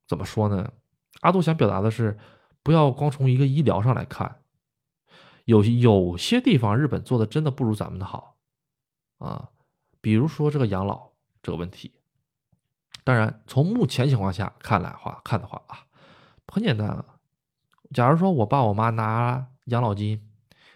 [0.07, 0.71] 怎么说呢？
[1.19, 2.17] 阿杜想表达的是。
[2.64, 4.39] 不要光从一个医疗上来看，
[5.43, 8.38] 有有些地方日本做的真的不如咱们的好，
[9.18, 9.49] 啊，
[9.99, 11.09] 比如说这个养老
[11.41, 11.91] 这个问题。
[13.03, 15.84] 当然，从目前情况下看来话看的话啊，
[16.47, 17.05] 很简单啊。
[17.93, 20.26] 假如说我爸我妈拿养老金，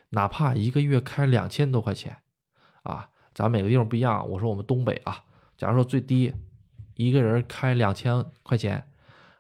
[0.10, 2.18] 哪怕一个月开两千多块钱，
[2.84, 4.30] 啊，咱每个地方不一样。
[4.30, 5.24] 我说我们东北啊，
[5.58, 6.34] 假如说最低
[6.96, 8.92] 一个人开两千块钱。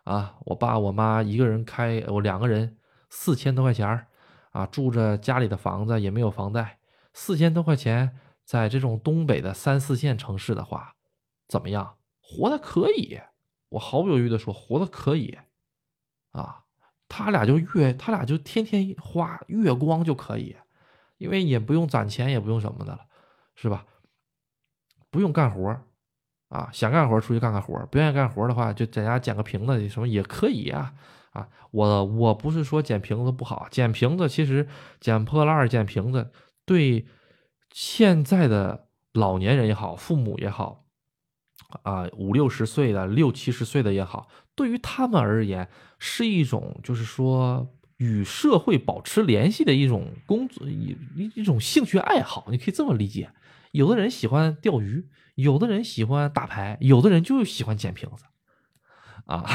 [0.08, 2.78] 啊，我爸我妈一个人开，我两个人
[3.10, 4.08] 四千多块钱
[4.52, 6.80] 啊，住着家里的房子也没有房贷，
[7.14, 10.96] 四千多块钱在这种东北的三四线城市的话，
[11.50, 11.98] 怎么样？
[12.22, 13.20] 活的可以，
[13.68, 15.38] 我毫不犹豫的说，活的可以，
[16.32, 16.64] 啊，
[17.10, 20.56] 他俩就月，他俩就天天花月光就可以，
[21.18, 23.08] 因为也不用攒钱，也不用什么的了，
[23.56, 23.86] 是吧？
[25.10, 25.82] 不用干活
[26.50, 30.94] 啊，想干活出去干干活不愿意干活的话，就在家捡个瓶子什么也可以啊。
[31.32, 34.68] 啊，我我不是说捡瓶子不好，捡瓶子其实
[35.00, 36.32] 捡破烂、捡瓶子，
[36.66, 37.06] 对
[37.72, 40.86] 现在的老年人也好，父母也好，
[41.84, 45.70] 啊，五六十岁的、六七十岁的也好，对于他们而言
[46.00, 53.30] 是一种，就是说与社会保持联系的一种工作，一一一种兴趣爱好，你可以这么理解。
[53.74, 55.08] 有的人喜欢钓鱼，
[55.38, 58.26] 有的人喜欢打牌，有的人就喜欢捡瓶子。
[59.28, 59.46] 啊，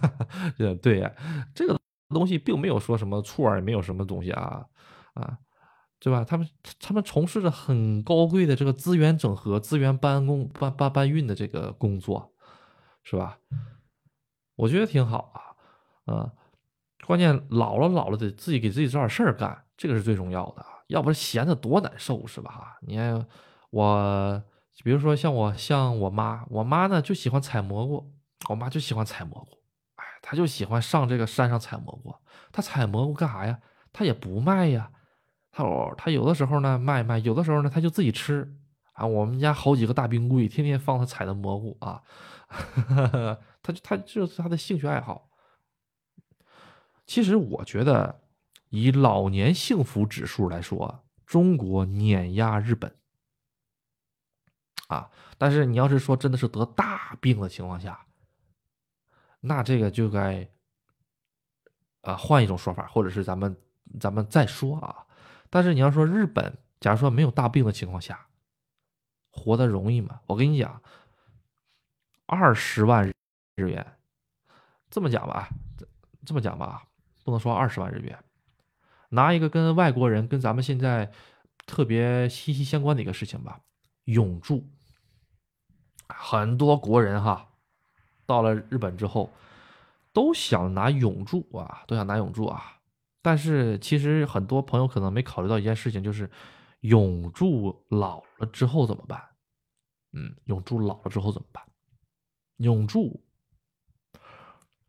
[0.58, 1.10] 对对呀，
[1.54, 1.78] 这个
[2.08, 4.66] 东西并没有说什么错，也没有什么东西啊
[5.14, 5.38] 啊，
[6.00, 6.24] 对吧？
[6.24, 6.48] 他们
[6.80, 12.32] 他们从事着很高贵的这个资源整合、资源搬工搬搬搬运的这个工作，
[13.04, 13.38] 是吧？
[14.56, 15.32] 我觉得挺好
[16.04, 16.32] 啊，啊，
[17.06, 22.76] 关键老了老了得自己给自己找点事儿干，这个是最重要的，要不然闲的多难受，是吧？
[22.82, 23.24] 你看
[23.70, 24.42] 我，
[24.84, 28.12] 比如说像我像我妈，我妈呢就喜欢采蘑菇。
[28.48, 29.58] 我妈就喜欢采蘑菇，
[29.94, 32.12] 哎，她就喜欢上这个山上采蘑菇。
[32.50, 33.60] 她采蘑菇干啥呀？
[33.92, 34.90] 她也不卖呀。
[35.52, 38.52] 她哦，她有的时候呢卖卖，有的时候呢她就自己吃。
[38.94, 42.02] 啊，我们家好几个大冰柜，天天放她采的蘑菇啊。
[43.62, 45.30] 她就她就是她的兴趣爱好。
[47.06, 48.22] 其实我觉得，
[48.70, 52.92] 以老年幸福指数来说，中国碾压日本。
[54.92, 58.06] 啊，但是你要是说真的是得大病的情况下，
[59.40, 60.46] 那这个就该，
[62.02, 63.56] 啊，换一种说法，或者是咱们
[63.98, 65.06] 咱们再说啊。
[65.48, 68.26] 但是你要说日本，假如说没有大病的情况下，
[69.30, 70.20] 活得容易吗？
[70.26, 70.82] 我跟你讲，
[72.26, 73.14] 二十万日
[73.56, 73.96] 元，
[74.90, 75.48] 这么讲吧，
[76.26, 76.84] 这么讲吧，
[77.24, 78.18] 不能说二十万日元，
[79.08, 81.10] 拿一个跟外国人跟咱们现在
[81.64, 83.60] 特别息息相关的一个事情吧，
[84.04, 84.68] 永住，
[86.18, 87.48] 很多国人哈。
[88.24, 89.30] 到了日本之后，
[90.12, 92.78] 都想拿永住啊，都想拿永住啊。
[93.20, 96.30] 但是其实很多朋友可能没考虑到一件事情，就是
[96.80, 99.20] 永住老了之后怎么办？
[100.12, 101.62] 嗯，永住老了之后怎么办？
[102.56, 103.22] 永住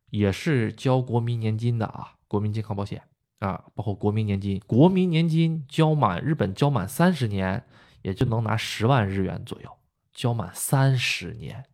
[0.09, 3.01] 也是交国民年金的啊，国民健康保险
[3.39, 7.65] 啊，包括国民年金，国民年金交满日本交满三十年，
[8.03, 9.77] 也就能拿十万日元左右，
[10.13, 11.65] 交满三十年。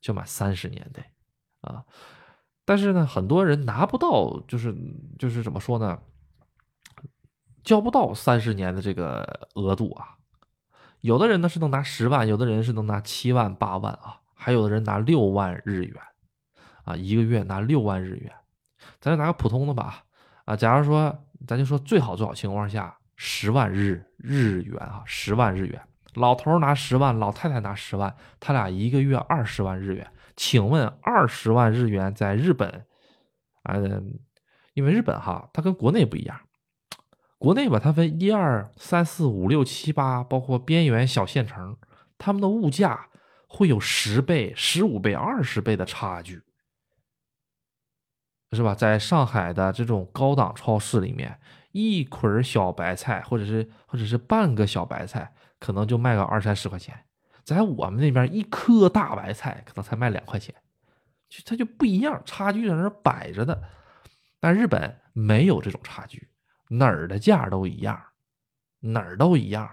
[0.00, 1.02] 交满三十年的，
[1.62, 1.82] 啊，
[2.66, 4.76] 但是呢，很多人拿不到，就是
[5.18, 5.98] 就是怎么说呢，
[7.62, 10.18] 交不到三十年的这个额度啊。
[11.00, 15.96] 有的人呢是能拿十万，有的人是能拿七万八万啊，还有的人拿六万日元，
[16.84, 18.30] 啊，一个月拿六万日元。
[19.00, 20.04] 咱就拿个普通的吧，
[20.44, 25.82] 啊，假如说咱就说最好最好情况下十万日日元啊，十万日元。
[26.14, 30.10] 老头拿十万，老太太拿十万，他俩一个月二十万日元。
[30.36, 32.86] 请问二十万日元在日本，
[33.62, 34.18] 嗯，
[34.72, 36.40] 因为日本哈，它跟国内不一样，
[37.38, 41.76] 国内吧，它分一二三四五六七八，包括边缘小县城，
[42.18, 43.10] 他们的物价
[43.46, 46.42] 会有十倍、十五倍、二十倍的差距，
[48.50, 48.74] 是吧？
[48.74, 51.38] 在上海的这种高档超市里面，
[51.70, 55.32] 一捆小白菜，或者是或者是半个小白菜。
[55.64, 57.06] 可能就卖个二三十块钱，
[57.42, 60.54] 在我们那边一颗大白菜可能才卖两块钱，
[61.26, 63.62] 就它就不一样，差距在那摆着的。
[64.40, 66.28] 但日本没有这种差距，
[66.68, 67.98] 哪儿的价都一样，
[68.80, 69.66] 哪儿都一样。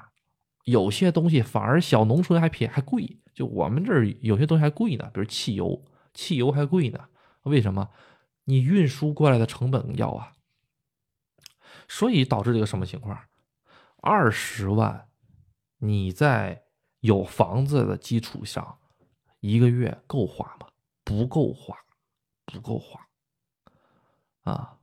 [0.64, 5.84] 有些东西反而小农村还便还贵，就我们这儿有些东西还贵呢，比如汽油，
[6.14, 7.00] 汽油还贵呢。
[7.44, 7.90] 为什么？
[8.46, 10.32] 你运输过来的成本要啊，
[11.90, 13.20] 所以导致这个什么情况？
[13.98, 15.10] 二十万。
[15.84, 16.64] 你在
[17.00, 18.78] 有房子的基础上，
[19.40, 20.68] 一个月够花吗？
[21.04, 21.76] 不够花，
[22.46, 23.08] 不够花，
[24.44, 24.78] 啊，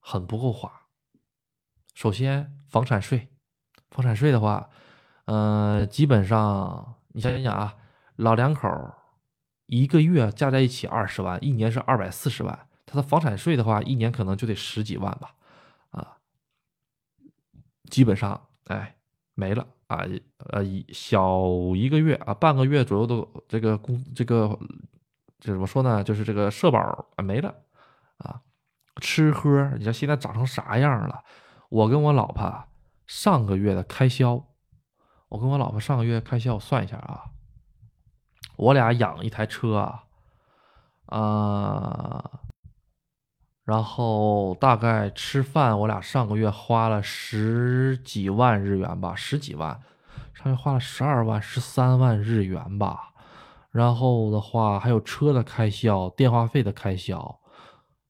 [0.00, 0.88] 很不够花。
[1.94, 3.28] 首先，房产税，
[3.92, 4.68] 房产税的话，
[5.26, 7.76] 呃，基本上你想想啊，
[8.16, 8.68] 老两口
[9.66, 15.36] 一个月加在一起二十万，一年是二百四十万，他的房产税的话，一年可能就得十几万吧，
[15.90, 16.18] 啊，
[17.88, 18.48] 基本上。
[18.66, 18.96] 哎，
[19.34, 20.04] 没了啊！
[20.50, 24.58] 呃，一小一个月啊，半个月左右的这个工，这个
[25.38, 26.02] 这怎么说呢？
[26.02, 26.80] 就是这个社保
[27.16, 27.54] 啊没了
[28.18, 28.40] 啊，
[29.00, 31.22] 吃喝，你说现在长成啥样了？
[31.68, 32.64] 我跟我老婆
[33.06, 34.46] 上个月的开销，
[35.28, 37.24] 我跟我老婆上个月开销我算一下啊，
[38.56, 40.04] 我俩养一台车啊，
[41.06, 42.40] 啊，
[43.64, 49.80] 然后大概吃饭，我俩上个月花了十几万日元吧，十几万，
[50.34, 53.12] 上月花了十二万、十三万日元吧。
[53.70, 57.40] 然后的话，还有车的开销、电话费的开销，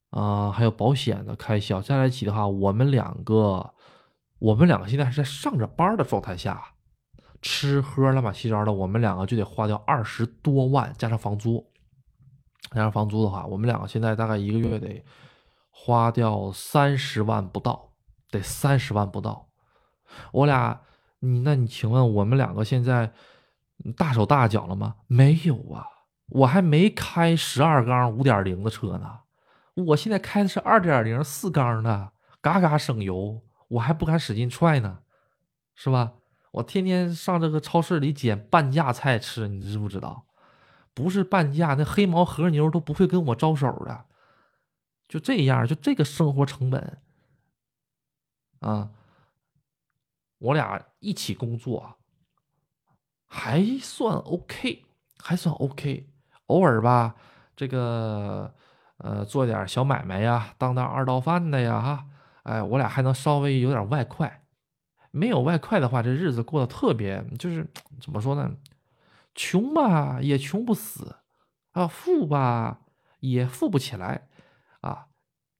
[0.09, 3.73] 啊，还有保险的开销，加在一起的话，我们两个，
[4.39, 6.61] 我们两个现在是在上着班的状态下，
[7.41, 11.65] 吃喝乱七八糟的，我们两个就得花掉二十多万，加上房租，
[12.71, 15.03] 加上房租的话，我们两个现在大概一个月得
[15.77, 17.91] 花掉三十万不到，
[18.31, 19.49] 得三十万不到。
[20.31, 20.81] 我俩，
[21.19, 23.11] 你那你请问我们两个现在？
[23.97, 24.95] 大手大脚了吗？
[25.05, 25.85] 没有啊，
[26.29, 29.19] 我还没开十二缸五点零的车呢，
[29.87, 34.99] 我现在开的是二点零四缸的，嘎嘎省油，我还不敢使劲踹呢，
[35.75, 36.13] 是吧？
[36.51, 40.25] 我天天上这个超市里捡半价菜吃，你知不知道？
[40.93, 44.05] 不是半价，那黑毛和牛都不会跟我招手的，
[45.07, 46.97] 就这样，就这个生活成本
[48.59, 48.89] 啊，
[50.39, 51.97] 我俩一起工作。
[53.27, 54.85] 还算 OK，
[55.17, 56.07] 还算 OK，
[56.45, 57.15] 偶尔吧，
[57.55, 58.53] 这个
[58.97, 62.05] 呃做点小买卖呀，当当二道贩的呀，哈，
[62.43, 64.43] 哎，我俩还能稍微有点外快。
[65.11, 67.67] 没有外快的话，这日子过得特别，就是
[68.01, 68.55] 怎么说呢？
[69.33, 71.17] 穷吧也穷不死，
[71.71, 72.81] 啊，富吧
[73.19, 74.29] 也富不起来，
[74.85, 75.07] 啊，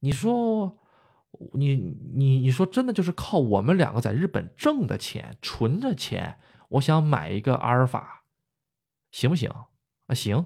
[0.02, 0.78] 你说
[1.54, 1.76] 你
[2.14, 6.38] 你你说真的就是靠我们两个在日本挣的钱，存着钱。
[6.70, 8.24] 我想买一个阿尔法，
[9.12, 9.50] 行不行？
[10.08, 10.46] 啊，行。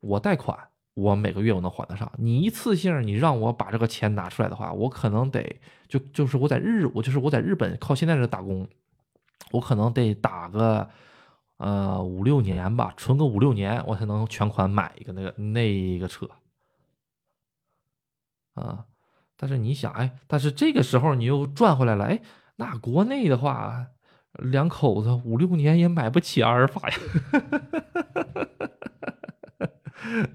[0.00, 2.10] 我贷款，我每个月我能还得上。
[2.18, 8.68] 你一次性你让我把这个钱拿出来的话，我可能得就就是我在日我就是我在日本靠现在这打工，
[9.52, 10.88] 我可能得打个
[11.56, 16.28] 呃五六年吧，存个五六年，我才能全款买一个那个那一个车。
[18.56, 18.86] 啊，
[19.36, 22.20] 但是你想，哎，但是这个时候你又赚回来了，哎，
[22.56, 23.86] 那国内的话。
[24.38, 26.96] 两口子五六年也买不起阿尔法呀，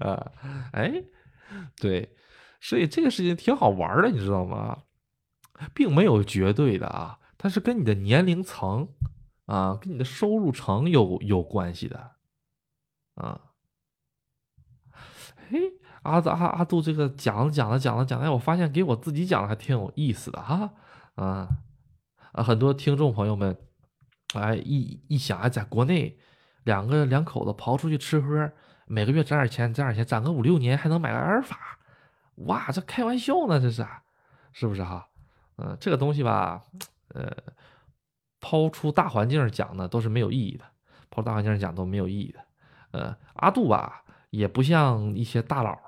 [0.00, 0.32] 啊，
[0.72, 1.04] 哎，
[1.76, 2.16] 对，
[2.60, 4.82] 所以这个事情挺好玩的，你知道吗？
[5.72, 8.88] 并没有绝对的啊，它是跟你的年龄层
[9.46, 12.16] 啊，跟你的收入层有有关系的，
[13.14, 13.40] 啊，
[15.36, 15.60] 哎，
[16.02, 20.70] 阿阿阿杜这个讲着讲着讲着讲着，我发现给我自己讲的还挺有意思的哈，
[21.14, 21.48] 啊
[22.32, 23.56] 啊，很多听众朋友们。
[24.34, 26.18] 哎，一一想啊，在国内，
[26.64, 28.50] 两个两口子跑出去吃喝，
[28.86, 31.78] 每个月攒点钱，攒点钱，攒个五六年还能买个阿尔法，
[32.46, 33.86] 哇，这开玩笑呢，这是，
[34.54, 35.06] 是不是哈？
[35.58, 36.62] 嗯，这个东西吧，
[37.08, 37.30] 呃，
[38.40, 40.64] 抛出大环境讲呢，都是没有意义的，
[41.10, 42.40] 抛出大环境讲都没有意义的。
[42.92, 45.78] 呃，阿杜吧，也不像一些大佬，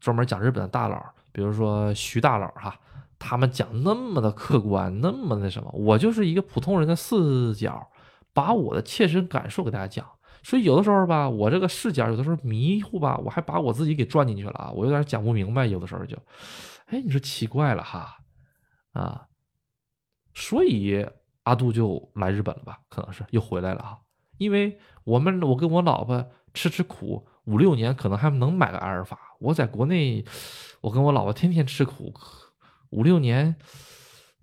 [0.00, 2.76] 专门讲日本的大佬，比如说徐大佬哈。
[3.22, 7.86] 他们讲那么的客观，那么那什么，我就是一个普通人的视角，
[8.32, 10.06] 把我的切身感受给大家讲。
[10.42, 15.66] 所以有的时候吧，我这个视角有的时候迷糊吧，我还把我自己给转进去了啊，我有点讲不明白。
[15.66, 16.16] 有的时候就，
[16.86, 18.16] 哎，你说奇怪了哈，
[18.92, 19.26] 啊，
[20.32, 21.06] 所以
[21.42, 22.78] 阿杜就来日本了吧？
[22.88, 24.00] 可能是又回来了哈，
[24.38, 29.18] 因为我们我跟我老婆吃吃苦，五六年可能还能买个阿尔法。
[29.40, 30.24] 我在国内，
[30.80, 32.14] 我跟我老婆天天吃苦。
[32.90, 33.56] 五六年，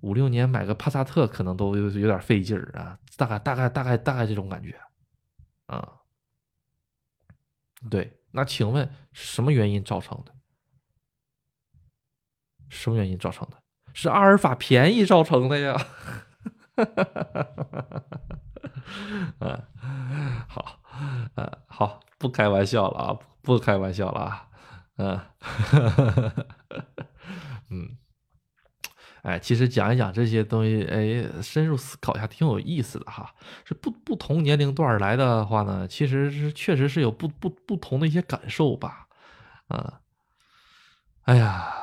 [0.01, 4.79] 五六年买个帕萨特可能都有有点费劲儿啊，大概大概大概大概这种感觉，
[5.65, 6.01] 啊，
[7.89, 10.33] 对，那请问什么原因造成的？
[12.69, 13.57] 什么原因造成的？
[13.93, 15.87] 是阿尔法便宜造成的呀？
[19.39, 19.61] 嗯，
[20.47, 20.79] 好，
[21.35, 24.46] 嗯，好，不开玩笑了啊，不开玩笑了啊，
[24.97, 25.19] 嗯，
[27.69, 27.97] 嗯。
[29.23, 33.33] 哎，其实讲一讲这些东西，哎，深入思考一下，挺有意思的哈。
[33.65, 39.07] 是不不同年龄段来的话呢，其实是确实是有不不不同的一些感受吧。
[39.67, 40.01] 啊，
[41.23, 41.73] 哎呀，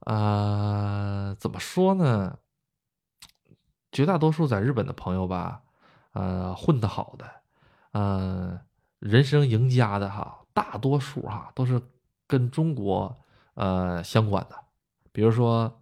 [0.00, 2.38] 啊，怎么说呢？
[3.92, 5.62] 绝大多数在日本的朋友吧，
[6.12, 7.30] 呃，混得好的，
[7.92, 8.60] 呃，
[9.00, 11.82] 人生赢家的哈，大多数哈都是
[12.28, 13.24] 跟中国
[13.54, 14.54] 呃相关的，
[15.10, 15.74] 比如说。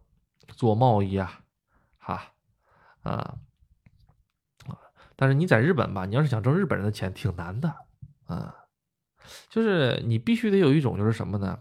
[0.54, 1.40] 做贸易啊，
[1.98, 2.32] 哈，
[3.02, 3.36] 啊，
[5.16, 7.74] 但是你在日本吧，你要是想挣日本人的钱，挺难的，
[8.26, 8.54] 啊，
[9.50, 11.58] 就是你必须得有一种就是什么呢？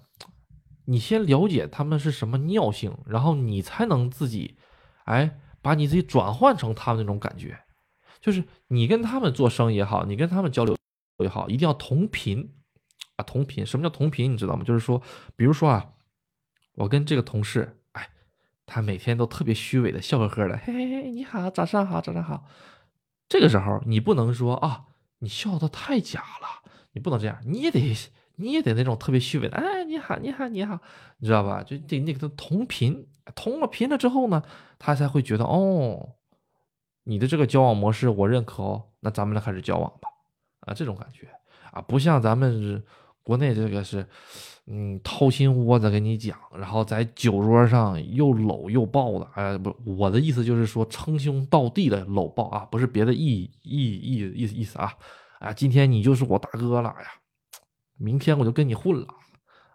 [0.85, 4.55] 你先了解他们是什么尿性，然后你才能自己，
[5.05, 7.59] 哎，把你自己转换成他们那种感觉，
[8.21, 10.77] 就是你跟他们做生意也好，你跟他们交流
[11.17, 12.55] 也好，一定要同频
[13.15, 13.65] 啊，同频。
[13.65, 14.33] 什么叫同频？
[14.33, 14.63] 你知道吗？
[14.63, 15.01] 就是说，
[15.35, 15.91] 比如说啊，
[16.75, 18.09] 我跟这个同事，哎，
[18.65, 22.45] 他每天都特别虚伪的笑呵呵的，嘿嘿嘿，你好，早上好，早上好。
[23.27, 24.85] 这个时候你不能说啊，
[25.19, 27.95] 你笑的太假了，你不能这样，你也得。
[28.37, 30.77] 你也得那种特别虚伪的，哎，你好，你好，你好，
[31.19, 31.63] 你知道吧？
[31.63, 34.43] 就得那个同频，同了频了之后呢，
[34.77, 36.15] 他才会觉得哦，
[37.05, 40.09] 你的这个交往模式我认可哦，那咱们来开始交往吧，
[40.59, 41.29] 啊，这种感觉
[41.71, 42.83] 啊，不像咱们
[43.25, 44.07] 国内这个是，
[44.67, 54.93] 嗯，掏心窝子跟你讲，然后在酒桌上又搂又抱的，哎，不，我的意思就是说称兄道弟的搂抱啊，不是别的意意意意意思啊，
[55.39, 57.11] 啊，今天你就是我大哥了，呀。
[57.97, 59.07] 明天我就跟你混了，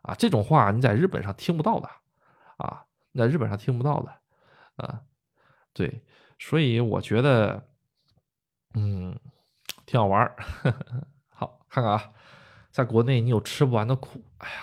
[0.02, 1.88] 啊，这种话你在日本上听不到的，
[2.58, 2.84] 啊，
[3.14, 4.12] 在日本上听不到的，
[4.76, 5.00] 啊，
[5.72, 6.02] 对，
[6.38, 7.66] 所以我觉得，
[8.74, 9.18] 嗯，
[9.86, 10.36] 挺好玩儿。
[11.34, 12.12] 好，看看啊，
[12.70, 14.60] 在国内你有吃不完的苦，哎呀，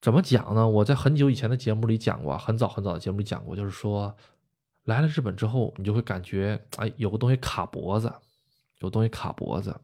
[0.00, 0.68] 怎么讲呢？
[0.68, 4.16] 我在很久以前的节目里讲过，很早很早的节目里讲过，就是说，
[4.84, 8.12] 来了日本之后，你就会感觉，哎，有个东西卡脖子，
[8.78, 9.80] 有东西卡脖子。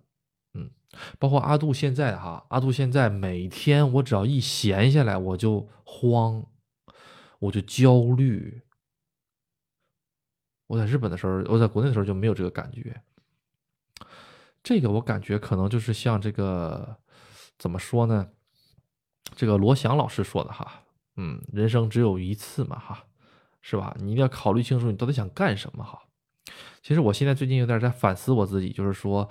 [0.54, 0.70] 嗯，
[1.18, 6.46] 包括阿杜现在哈，阿杜现在每天我只要一闲下来，我就慌，
[7.40, 8.62] 我就焦虑。
[10.68, 13.02] 我在日本的时候，我在国内的时候就没有这个感觉。
[14.62, 16.96] 这个我感觉可能就是像这个
[17.58, 18.28] 怎么说呢？
[19.34, 20.84] 这个罗翔老师说的哈，
[21.16, 23.04] 嗯，人生只有一次嘛哈，
[23.60, 23.96] 是吧？
[23.98, 25.98] 你一定要考虑清楚你到底想干什么哈。
[26.82, 29.28] 其实我现在最近有点在反思我自己，就是说，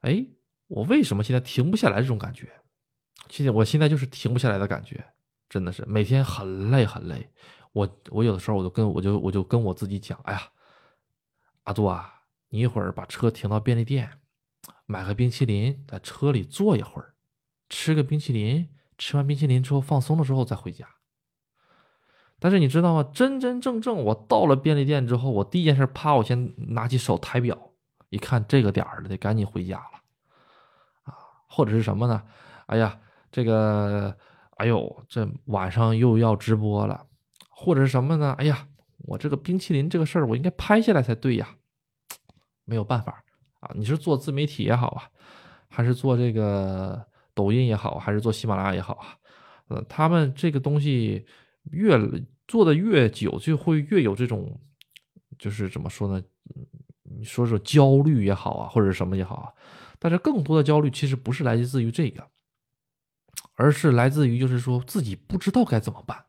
[0.00, 0.26] 哎。
[0.66, 2.00] 我为什么现在停不下来？
[2.00, 2.50] 这种感觉，
[3.28, 5.04] 现在我现在就是停不下来的感觉，
[5.46, 7.30] 真的是每天很累很累。
[7.72, 10.40] 我我有的时候我就跟我就我就跟我自己讲，哎呀，
[11.64, 14.10] 阿杜啊，你一会儿把车停到便利店，
[14.86, 17.14] 买个冰淇淋，在车里坐一会儿，
[17.68, 20.86] 吃个冰淇淋，吃完冰淇淋之后放松了之后再回家。
[22.38, 23.10] 但是你知道吗？
[23.14, 27.70] 真真正正我到了便利店之后，我第一件事啪，我先拿起手抬表，
[28.10, 30.00] 一看这个点儿了，得赶紧回家了。
[31.04, 31.14] 啊
[31.48, 32.22] 或者是什么呢？
[32.66, 33.00] 哎呀，
[33.32, 34.14] 这个，
[34.56, 37.06] 哎呦，这晚上又要直播了，
[37.48, 38.34] 或者是什么呢？
[38.36, 41.56] 哎呀，我这个冰淇淋这个事儿，我应该拍下来才对呀，
[42.64, 43.23] 没有办法
[43.64, 43.74] 啊！
[43.74, 45.08] 你是做自媒体也好啊，
[45.68, 47.04] 还是做这个
[47.34, 49.16] 抖音也好，还是做喜马拉雅也好啊，
[49.68, 51.24] 呃，他们这个东西
[51.70, 51.98] 越
[52.46, 54.60] 做的越久，就会越有这种，
[55.38, 56.22] 就是怎么说呢？
[57.02, 59.52] 你说说焦虑也好啊，或者什么也好啊。
[59.98, 62.28] 但是更多的焦虑其实不是来自于这个，
[63.54, 66.24] 而是来自于就是说自己不知道该怎么办，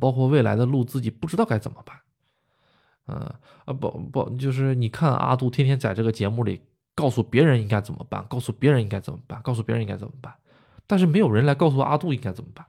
[0.00, 1.96] 包括未来的路自己不知道该怎么办，
[3.06, 3.16] 嗯
[3.64, 6.60] 啊不不就是你看阿杜天天在这个节目里
[6.94, 10.34] 告诉别人应该怎么办，告诉别人应该怎么办，告诉别人应该怎么办，
[10.86, 12.66] 但是没有人来告诉阿杜应该怎么办，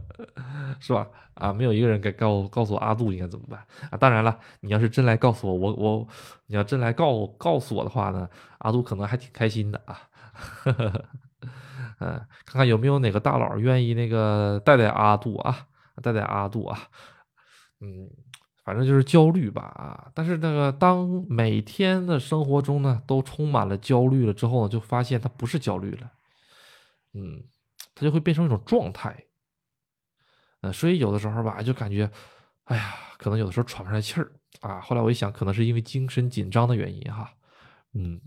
[0.80, 1.06] 是吧？
[1.34, 3.96] 啊，没有一个人该告告诉阿杜应该怎么办啊！
[3.96, 6.08] 当然了，你要是真来告诉我，我我
[6.46, 8.28] 你要真来告告诉我的话呢，
[8.58, 10.00] 阿杜可能还挺开心的啊。
[12.00, 15.66] 嗯，看看有没有哪个大佬愿意那个带带阿杜啊，
[16.02, 16.78] 带带阿杜啊。
[17.80, 18.10] 嗯，
[18.62, 20.10] 反正就是焦虑吧啊！
[20.14, 26.12] 但是那个当每天的生活中呢都充满了焦虑了之后呢，就发现它不是焦虑了，
[27.14, 27.42] 嗯，
[27.94, 29.24] 它就会变成一种状态。
[30.60, 32.10] 嗯，所以有的时候吧，就感觉，
[32.64, 34.30] 哎呀，可能有的时候喘不上来气儿
[34.60, 34.78] 啊。
[34.80, 37.32] 后来我一想，可能是因为精神紧张的原因哈。
[37.94, 38.20] 嗯，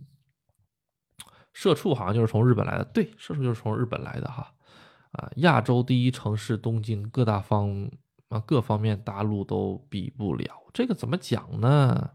[1.53, 4.51] 社畜好像就是从日本来的，对，社畜就是从日本来的哈。
[5.11, 7.87] 啊，亚洲第一城市东京，各大方
[8.33, 10.63] 啊各方面大陆都比不了。
[10.73, 12.11] 这个怎么讲呢？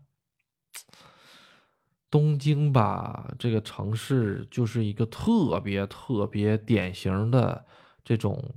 [2.11, 7.67] 东京吧，这个城市就是一个特别特别典型的
[8.05, 8.55] 这种。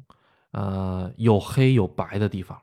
[0.54, 2.62] 呃，有黑有白的地方，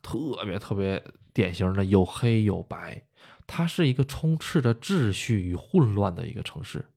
[0.00, 1.02] 特别特别
[1.34, 3.02] 典型的有黑有白，
[3.44, 6.88] 它是一个充斥着秩序与混乱的一个城市，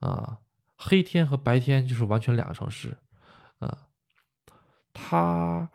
[0.00, 0.36] 啊，
[0.76, 2.94] 黑天和白天就是完全两个城市，
[3.58, 3.88] 啊，
[4.92, 5.70] 它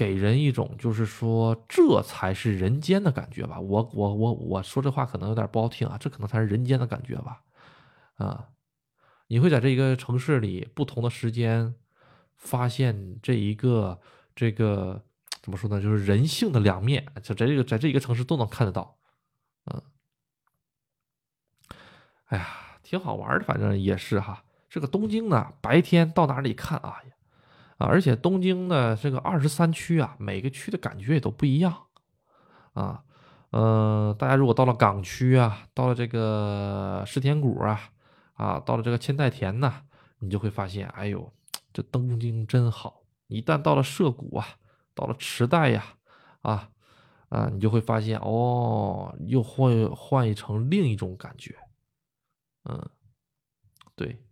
[0.00, 7.42] 给人一种就是说这才是人间的感觉吧，我我我我说这话可能有点不好听啊，这可能才是人间的感觉吧，
[8.14, 8.48] 啊，
[9.26, 11.74] 你会在这一个城市里不同的时间。
[12.42, 14.00] 发现这一个
[14.34, 15.04] 这个
[15.42, 15.78] 怎么说呢？
[15.78, 18.96] 就是人性的两面，就在这个在这一个城市都能看得到，
[19.66, 19.82] 嗯，
[22.28, 22.48] 哎呀，
[22.82, 24.42] 挺好玩的，反正也是哈。
[24.70, 27.02] 这个东京呢，白天到哪里看啊？
[27.80, 31.86] 啊，而且东京的这个二十三区啊，每个区的感觉也都不一样
[32.74, 33.02] 啊。
[33.52, 37.80] 嗯，大家如果到了港区啊，到了这个世田谷啊，
[38.34, 39.82] 啊，到了这个千代田呢，
[40.18, 41.32] 你就会发现，哎呦，
[41.72, 43.02] 这东京真好。
[43.28, 44.46] 一旦到了涩谷啊，
[44.94, 45.84] 到了池袋呀，
[46.42, 46.68] 啊
[47.30, 51.56] 啊，你就会发现，哦，又换换一成另一种感觉。
[52.64, 52.90] 嗯，
[53.96, 54.22] 对。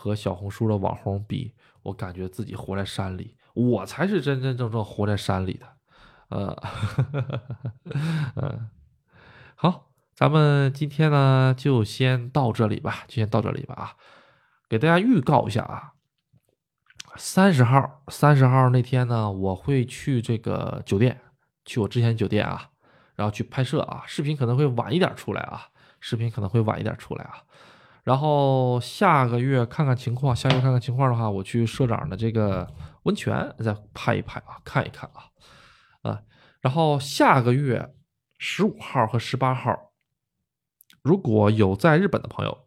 [0.00, 1.52] 和小红书的网红比，
[1.82, 5.66] 我感觉自己活在山里，我才是真真正正活在山里的。
[6.30, 6.56] 呃，
[8.36, 8.70] 嗯，
[9.54, 13.92] 好，咱们今天呢就先到这里吧，就先到这里吧啊！
[14.70, 15.92] 给大家预告一下啊，
[17.16, 21.20] 三十号，三十号那天呢，我会去这个酒店，
[21.66, 22.70] 去我之前酒店啊，
[23.16, 25.68] 然后去拍摄啊，视频可能会晚一点出来啊，
[26.00, 27.42] 视频可能会晚一点出来啊。
[28.10, 32.66] 然后下个月看看情况，下个月看看情况的话，我去社长的这个
[33.04, 35.30] 温泉再拍一拍啊，看一看啊，
[36.02, 36.20] 啊，
[36.60, 37.94] 然后下个月
[38.36, 39.92] 十五号和十八号，
[41.02, 42.66] 如果有在日本的朋友，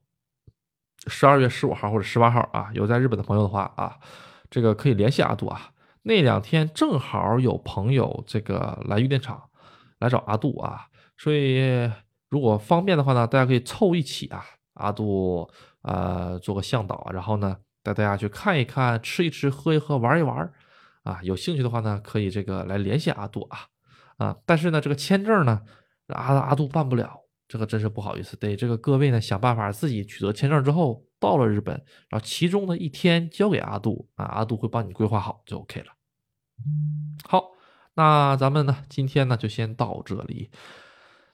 [1.07, 3.99] 十二月十五号或者十八号啊，有在日本的朋友的话啊，
[4.49, 9.49] 这个可以联系阿杜啊，那两天正好有朋友这个来玉电厂
[9.99, 10.87] 来找阿杜啊，
[11.17, 11.91] 所以
[12.29, 14.45] 如果方便的话呢，大家可以凑一起啊。
[14.73, 15.49] 阿杜，
[15.81, 20.51] 呃，做个向导，然后呢，带大家去看一看，吃一吃，喝一喝，玩一玩，
[21.03, 23.59] 啊，有兴趣的话呢，可以这个来联系阿杜啊，
[24.17, 25.61] 啊，但是呢，这个签证呢，
[26.07, 31.75] 阿阿杜办不了，这个真是不好意思，得这个各位呢想办法自己取得签证之后，到了日本，
[32.09, 35.87] 然后其中的一天交给阿杜，啊，阿杜会帮你规划好就 OK 了。
[37.27, 37.51] 好，
[37.95, 40.49] 那咱们呢，今天呢就先到这里。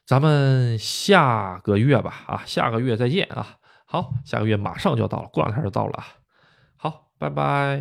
[0.10, 3.58] 咱们下个月吧，啊，下个月再见啊！
[3.86, 6.08] 好，下个月马上就要到了，过两天就到了啊！
[6.78, 7.80] 好，拜拜。